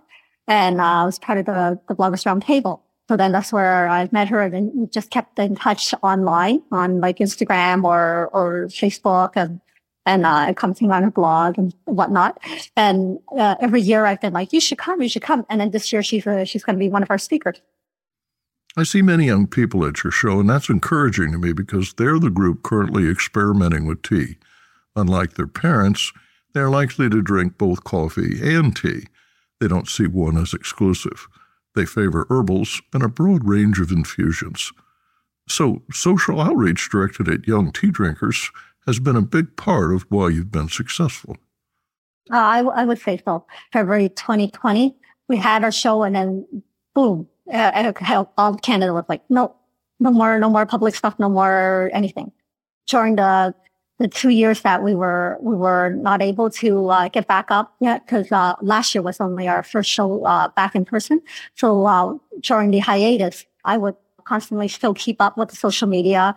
and 0.48 0.80
uh, 0.80 0.84
I 0.84 1.04
was 1.04 1.18
part 1.18 1.38
of 1.38 1.44
the, 1.44 1.78
the 1.88 1.94
bloggers 1.94 2.24
roundtable. 2.24 2.80
So 3.06 3.18
then 3.18 3.32
that's 3.32 3.52
where 3.52 3.86
I 3.86 4.08
met 4.12 4.28
her 4.28 4.40
and 4.40 4.90
just 4.90 5.10
kept 5.10 5.38
in 5.38 5.54
touch 5.54 5.92
online 6.02 6.62
on 6.72 7.00
like 7.00 7.18
Instagram 7.18 7.84
or, 7.84 8.30
or 8.32 8.68
Facebook 8.68 9.32
and, 9.36 9.60
and, 10.06 10.24
uh, 10.24 10.54
commenting 10.54 10.90
on 10.90 11.02
her 11.02 11.10
blog 11.10 11.58
and 11.58 11.74
whatnot. 11.84 12.38
And, 12.76 13.18
uh, 13.36 13.56
every 13.60 13.82
year 13.82 14.06
I've 14.06 14.22
been 14.22 14.32
like, 14.32 14.54
you 14.54 14.60
should 14.60 14.78
come, 14.78 15.02
you 15.02 15.08
should 15.10 15.22
come. 15.22 15.44
And 15.50 15.60
then 15.60 15.70
this 15.70 15.92
year 15.92 16.02
she's, 16.02 16.26
uh, 16.26 16.46
she's 16.46 16.64
going 16.64 16.76
to 16.76 16.80
be 16.80 16.88
one 16.88 17.02
of 17.02 17.10
our 17.10 17.18
speakers. 17.18 17.60
I 18.76 18.82
see 18.82 19.02
many 19.02 19.26
young 19.26 19.46
people 19.46 19.86
at 19.86 20.02
your 20.02 20.10
show, 20.10 20.40
and 20.40 20.50
that's 20.50 20.68
encouraging 20.68 21.30
to 21.32 21.38
me 21.38 21.52
because 21.52 21.94
they're 21.94 22.18
the 22.18 22.30
group 22.30 22.64
currently 22.64 23.08
experimenting 23.08 23.86
with 23.86 24.02
tea. 24.02 24.36
Unlike 24.96 25.34
their 25.34 25.46
parents, 25.46 26.12
they're 26.54 26.70
likely 26.70 27.08
to 27.08 27.22
drink 27.22 27.56
both 27.56 27.84
coffee 27.84 28.38
and 28.42 28.76
tea. 28.76 29.06
They 29.60 29.68
don't 29.68 29.88
see 29.88 30.06
one 30.06 30.36
as 30.36 30.52
exclusive. 30.52 31.28
They 31.74 31.86
favor 31.86 32.26
herbals 32.28 32.82
and 32.92 33.02
a 33.02 33.08
broad 33.08 33.44
range 33.44 33.80
of 33.80 33.92
infusions. 33.92 34.72
So, 35.48 35.82
social 35.92 36.40
outreach 36.40 36.88
directed 36.90 37.28
at 37.28 37.46
young 37.46 37.70
tea 37.72 37.90
drinkers 37.90 38.50
has 38.86 38.98
been 38.98 39.16
a 39.16 39.22
big 39.22 39.56
part 39.56 39.92
of 39.94 40.06
why 40.08 40.28
you've 40.28 40.50
been 40.50 40.68
successful. 40.68 41.36
Uh, 42.32 42.36
I, 42.36 42.58
I 42.60 42.84
would 42.84 43.00
say 43.00 43.20
so. 43.24 43.46
February 43.72 44.08
2020, 44.08 44.96
we 45.28 45.36
had 45.36 45.62
our 45.62 45.72
show, 45.72 46.02
and 46.02 46.14
then 46.14 46.46
boom, 46.94 47.28
uh, 47.52 47.92
all 48.38 48.54
Canada 48.56 48.92
was 48.92 49.04
like, 49.08 49.22
no, 49.28 49.54
no 50.00 50.10
more, 50.10 50.38
no 50.38 50.50
more 50.50 50.66
public 50.66 50.94
stuff, 50.94 51.18
no 51.18 51.28
more 51.28 51.90
anything. 51.92 52.32
During 52.86 53.16
the 53.16 53.54
the 53.98 54.08
two 54.08 54.30
years 54.30 54.62
that 54.62 54.82
we 54.82 54.94
were 54.94 55.38
we 55.40 55.54
were 55.54 55.90
not 55.90 56.20
able 56.20 56.50
to 56.50 56.88
uh, 56.88 57.08
get 57.08 57.28
back 57.28 57.50
up 57.50 57.74
yet 57.80 58.04
because 58.04 58.30
uh, 58.32 58.54
last 58.60 58.94
year 58.94 59.02
was 59.02 59.20
only 59.20 59.46
our 59.46 59.62
first 59.62 59.88
show 59.88 60.24
uh, 60.24 60.48
back 60.48 60.74
in 60.74 60.84
person. 60.84 61.20
So 61.54 61.86
uh, 61.86 62.14
during 62.40 62.70
the 62.72 62.80
hiatus, 62.80 63.46
I 63.64 63.76
would 63.76 63.94
constantly 64.24 64.68
still 64.68 64.94
keep 64.94 65.20
up 65.20 65.36
with 65.38 65.50
the 65.50 65.56
social 65.56 65.86
media. 65.86 66.34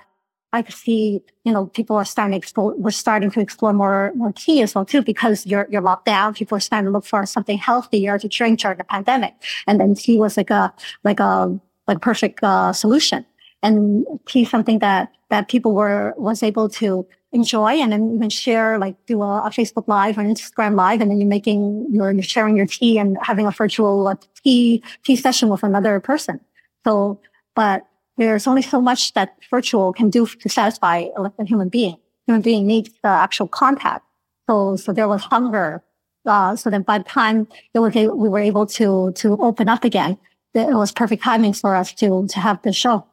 I 0.54 0.62
could 0.62 0.76
see, 0.76 1.22
you 1.44 1.52
know, 1.52 1.66
people 1.68 1.96
are 1.98 2.06
starting 2.06 2.32
to 2.32 2.38
explore, 2.38 2.74
we're 2.76 2.92
starting 2.92 3.30
to 3.32 3.40
explore 3.42 3.74
more, 3.74 4.14
more 4.16 4.32
tea 4.32 4.62
as 4.62 4.74
well 4.74 4.86
too, 4.86 5.02
because 5.02 5.46
you're, 5.46 5.68
you're 5.70 5.82
locked 5.82 6.06
down. 6.06 6.34
People 6.34 6.56
are 6.56 6.62
starting 6.62 6.86
to 6.86 6.92
look 6.92 7.06
for 7.06 7.26
something 7.26 7.58
healthier 7.58 8.18
to 8.18 8.28
drink 8.28 8.60
during 8.60 8.78
the 8.78 8.86
pandemic. 8.86 9.34
And 9.68 9.80
then 9.80 9.94
tea 9.94 10.18
was 10.18 10.38
like 10.38 10.50
a, 10.50 10.74
like 11.04 11.20
a, 11.20 11.60
like 11.88 12.02
perfect, 12.02 12.44
uh, 12.44 12.72
solution. 12.72 13.26
And 13.62 14.06
tea 14.26 14.46
something 14.46 14.80
that, 14.80 15.12
that 15.30 15.50
people 15.50 15.74
were, 15.74 16.14
was 16.18 16.42
able 16.44 16.70
to 16.70 17.06
enjoy 17.34 17.74
and 17.74 17.92
then 17.92 18.16
even 18.16 18.30
share, 18.30 18.80
like 18.80 18.96
do 19.06 19.22
a, 19.22 19.44
a, 19.44 19.50
Facebook 19.50 19.88
live 19.88 20.18
or 20.18 20.24
Instagram 20.24 20.76
live. 20.76 21.02
And 21.02 21.12
then 21.12 21.20
you're 21.20 21.28
making, 21.28 21.88
you're, 21.92 22.12
you're 22.12 22.24
sharing 22.24 22.56
your 22.56 22.68
tea 22.68 22.98
and 22.98 23.18
having 23.22 23.46
a 23.46 23.52
virtual 23.52 24.08
uh, 24.08 24.16
tea, 24.44 24.82
tea 25.04 25.16
session 25.16 25.50
with 25.50 25.64
another 25.64 26.00
person. 26.00 26.40
So, 26.86 27.20
but 27.56 27.87
there's 28.18 28.48
only 28.48 28.62
so 28.62 28.82
much 28.82 29.14
that 29.14 29.38
virtual 29.50 29.94
can 29.94 30.10
do 30.10 30.26
to 30.26 30.50
satisfy 30.50 31.06
a 31.18 31.46
human 31.46 31.70
being. 31.70 31.98
Human 32.26 32.42
being 32.42 32.68
needs 32.68 32.90
the 33.04 33.10
actual 33.10 33.48
contact. 33.48 34.06
So, 34.50 34.76
so 34.76 34.94
there 34.94 35.08
was 35.08 35.22
hunger. 35.24 35.84
Uh, 36.26 36.56
so 36.56 36.70
then 36.70 36.82
by 36.82 36.98
the 36.98 37.04
time 37.04 37.48
it 37.74 37.80
was, 37.80 37.94
we 37.94 38.30
were 38.30 38.40
able 38.40 38.66
to, 38.66 39.12
to 39.14 39.38
open 39.38 39.70
up 39.70 39.84
again, 39.84 40.18
it 40.54 40.76
was 40.76 40.92
perfect 40.92 41.24
timing 41.24 41.54
for 41.54 41.76
us 41.76 41.94
to, 41.94 42.28
to 42.28 42.40
have 42.40 42.62
the 42.64 42.74
show. 42.74 43.06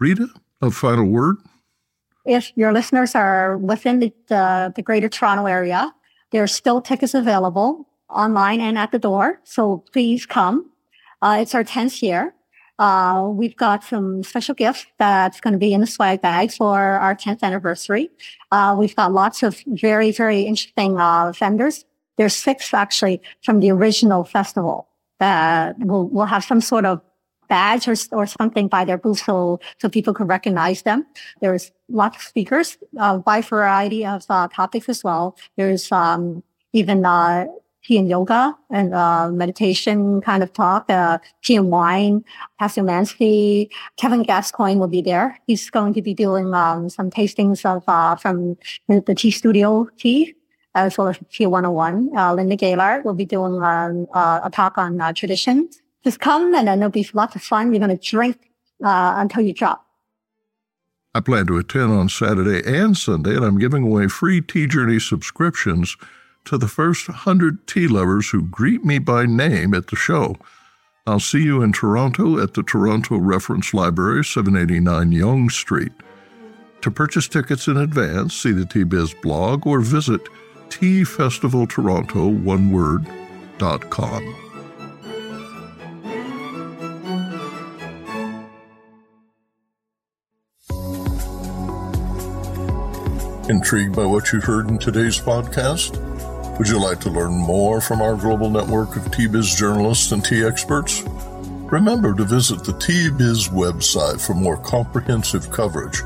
Rita, 0.00 0.28
a 0.60 0.70
final 0.70 1.04
word? 1.04 1.36
if 2.24 2.52
your 2.56 2.72
listeners 2.72 3.14
are 3.14 3.58
within 3.58 4.00
the, 4.00 4.12
the, 4.28 4.72
the 4.76 4.82
greater 4.82 5.08
Toronto 5.08 5.46
area, 5.46 5.92
there 6.30 6.42
are 6.42 6.48
still 6.48 6.80
tickets 6.80 7.14
available 7.14 7.88
online 8.08 8.60
and 8.60 8.78
at 8.78 8.92
the 8.92 8.98
door. 8.98 9.40
So 9.44 9.84
please 9.92 10.26
come. 10.26 10.70
Uh, 11.20 11.38
it's 11.40 11.54
our 11.54 11.64
10th 11.64 12.02
year. 12.02 12.34
Uh, 12.78 13.28
we've 13.30 13.56
got 13.56 13.84
some 13.84 14.22
special 14.22 14.54
gifts 14.54 14.86
that's 14.98 15.40
going 15.40 15.52
to 15.52 15.58
be 15.58 15.72
in 15.72 15.80
the 15.80 15.86
swag 15.86 16.20
bag 16.20 16.50
for 16.50 16.78
our 16.78 17.14
10th 17.14 17.42
anniversary. 17.42 18.10
Uh, 18.50 18.74
we've 18.78 18.96
got 18.96 19.12
lots 19.12 19.42
of 19.42 19.62
very, 19.66 20.10
very 20.10 20.42
interesting 20.42 20.98
uh, 20.98 21.32
vendors. 21.32 21.84
There's 22.16 22.34
six 22.34 22.74
actually 22.74 23.20
from 23.42 23.60
the 23.60 23.70
original 23.70 24.24
festival 24.24 24.88
that 25.18 25.78
will 25.78 26.08
will 26.08 26.26
have 26.26 26.44
some 26.44 26.60
sort 26.60 26.84
of 26.84 27.00
badge 27.48 27.86
or, 27.86 27.94
or 28.12 28.26
something 28.26 28.66
by 28.66 28.82
their 28.82 28.96
booth 28.96 29.18
so, 29.18 29.60
so 29.78 29.88
people 29.88 30.14
can 30.14 30.26
recognize 30.26 30.82
them. 30.82 31.06
There's 31.42 31.70
lots 31.88 32.16
of 32.16 32.22
speakers, 32.22 32.78
uh, 32.98 33.20
wide 33.26 33.44
variety 33.44 34.06
of 34.06 34.24
uh, 34.30 34.48
topics 34.48 34.88
as 34.88 35.04
well. 35.04 35.36
There's 35.56 35.92
um, 35.92 36.42
even 36.72 37.04
uh, 37.04 37.46
tea 37.84 37.98
and 37.98 38.08
yoga 38.08 38.56
and 38.70 38.94
uh, 38.94 39.30
meditation 39.30 40.20
kind 40.20 40.42
of 40.42 40.52
talk, 40.52 40.88
uh, 40.88 41.18
tea 41.42 41.56
and 41.56 41.70
wine. 41.70 42.24
Pastor 42.58 42.82
Mancy, 42.82 43.70
Kevin 43.96 44.22
Gascoyne 44.22 44.78
will 44.78 44.88
be 44.88 45.02
there. 45.02 45.38
He's 45.46 45.68
going 45.70 45.94
to 45.94 46.02
be 46.02 46.14
doing 46.14 46.54
um, 46.54 46.88
some 46.88 47.10
tastings 47.10 47.64
of 47.64 47.82
uh, 47.88 48.16
from 48.16 48.56
the 48.88 49.14
Tea 49.14 49.30
Studio 49.30 49.88
tea, 49.98 50.34
as 50.74 50.96
well 50.96 51.08
as 51.08 51.18
Tea 51.30 51.46
101. 51.46 52.16
Uh, 52.16 52.34
Linda 52.34 52.56
Gaylard 52.56 53.04
will 53.04 53.14
be 53.14 53.24
doing 53.24 53.62
um, 53.62 54.06
uh, 54.14 54.40
a 54.44 54.50
talk 54.50 54.78
on 54.78 55.00
uh, 55.00 55.12
tradition. 55.12 55.68
Just 56.04 56.20
come 56.20 56.54
and 56.54 56.66
then 56.66 56.78
there'll 56.78 56.90
be 56.90 57.08
lots 57.12 57.36
of 57.36 57.42
fun. 57.42 57.72
You're 57.72 57.84
going 57.84 57.96
to 57.96 58.10
drink 58.10 58.36
uh, 58.84 59.14
until 59.16 59.42
you 59.42 59.52
drop. 59.52 59.86
I 61.14 61.20
plan 61.20 61.46
to 61.48 61.58
attend 61.58 61.92
on 61.92 62.08
Saturday 62.08 62.62
and 62.64 62.96
Sunday, 62.96 63.36
and 63.36 63.44
I'm 63.44 63.58
giving 63.58 63.84
away 63.84 64.08
free 64.08 64.40
Tea 64.40 64.66
Journey 64.66 64.98
subscriptions 64.98 65.96
to 66.44 66.58
the 66.58 66.68
first 66.68 67.08
100 67.08 67.66
tea 67.66 67.88
lovers 67.88 68.30
who 68.30 68.42
greet 68.42 68.84
me 68.84 68.98
by 68.98 69.26
name 69.26 69.74
at 69.74 69.88
the 69.88 69.96
show. 69.96 70.36
I'll 71.06 71.20
see 71.20 71.42
you 71.42 71.62
in 71.62 71.72
Toronto 71.72 72.40
at 72.40 72.54
the 72.54 72.62
Toronto 72.62 73.16
Reference 73.16 73.74
Library, 73.74 74.24
789 74.24 75.12
Yonge 75.12 75.52
Street. 75.52 75.92
To 76.82 76.90
purchase 76.90 77.28
tickets 77.28 77.68
in 77.68 77.76
advance, 77.76 78.34
see 78.34 78.52
the 78.52 78.66
Tea 78.66 78.84
Biz 78.84 79.14
blog 79.22 79.66
or 79.66 79.80
visit 79.80 80.20
teafestivaltoronto, 80.68 82.42
one 82.42 82.72
word, 82.72 83.06
dot 83.58 83.88
com. 83.90 84.22
Intrigued 93.48 93.94
by 93.94 94.06
what 94.06 94.32
you 94.32 94.40
heard 94.40 94.70
in 94.70 94.78
today's 94.78 95.18
podcast? 95.18 96.11
Would 96.62 96.70
you 96.70 96.78
like 96.80 97.00
to 97.00 97.10
learn 97.10 97.32
more 97.32 97.80
from 97.80 98.00
our 98.00 98.14
global 98.14 98.48
network 98.48 98.94
of 98.94 99.10
Tea 99.10 99.26
Biz 99.26 99.56
journalists 99.56 100.12
and 100.12 100.24
tea 100.24 100.44
experts? 100.44 101.02
Remember 101.02 102.14
to 102.14 102.22
visit 102.22 102.62
the 102.62 102.72
Tea 102.74 103.10
Biz 103.10 103.48
website 103.48 104.24
for 104.24 104.34
more 104.34 104.56
comprehensive 104.58 105.50
coverage. 105.50 106.02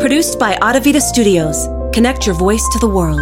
Produced 0.00 0.38
by 0.38 0.54
Audavita 0.54 1.02
Studios. 1.02 1.68
Connect 1.92 2.24
your 2.24 2.34
voice 2.34 2.66
to 2.72 2.78
the 2.78 2.88
world. 2.88 3.20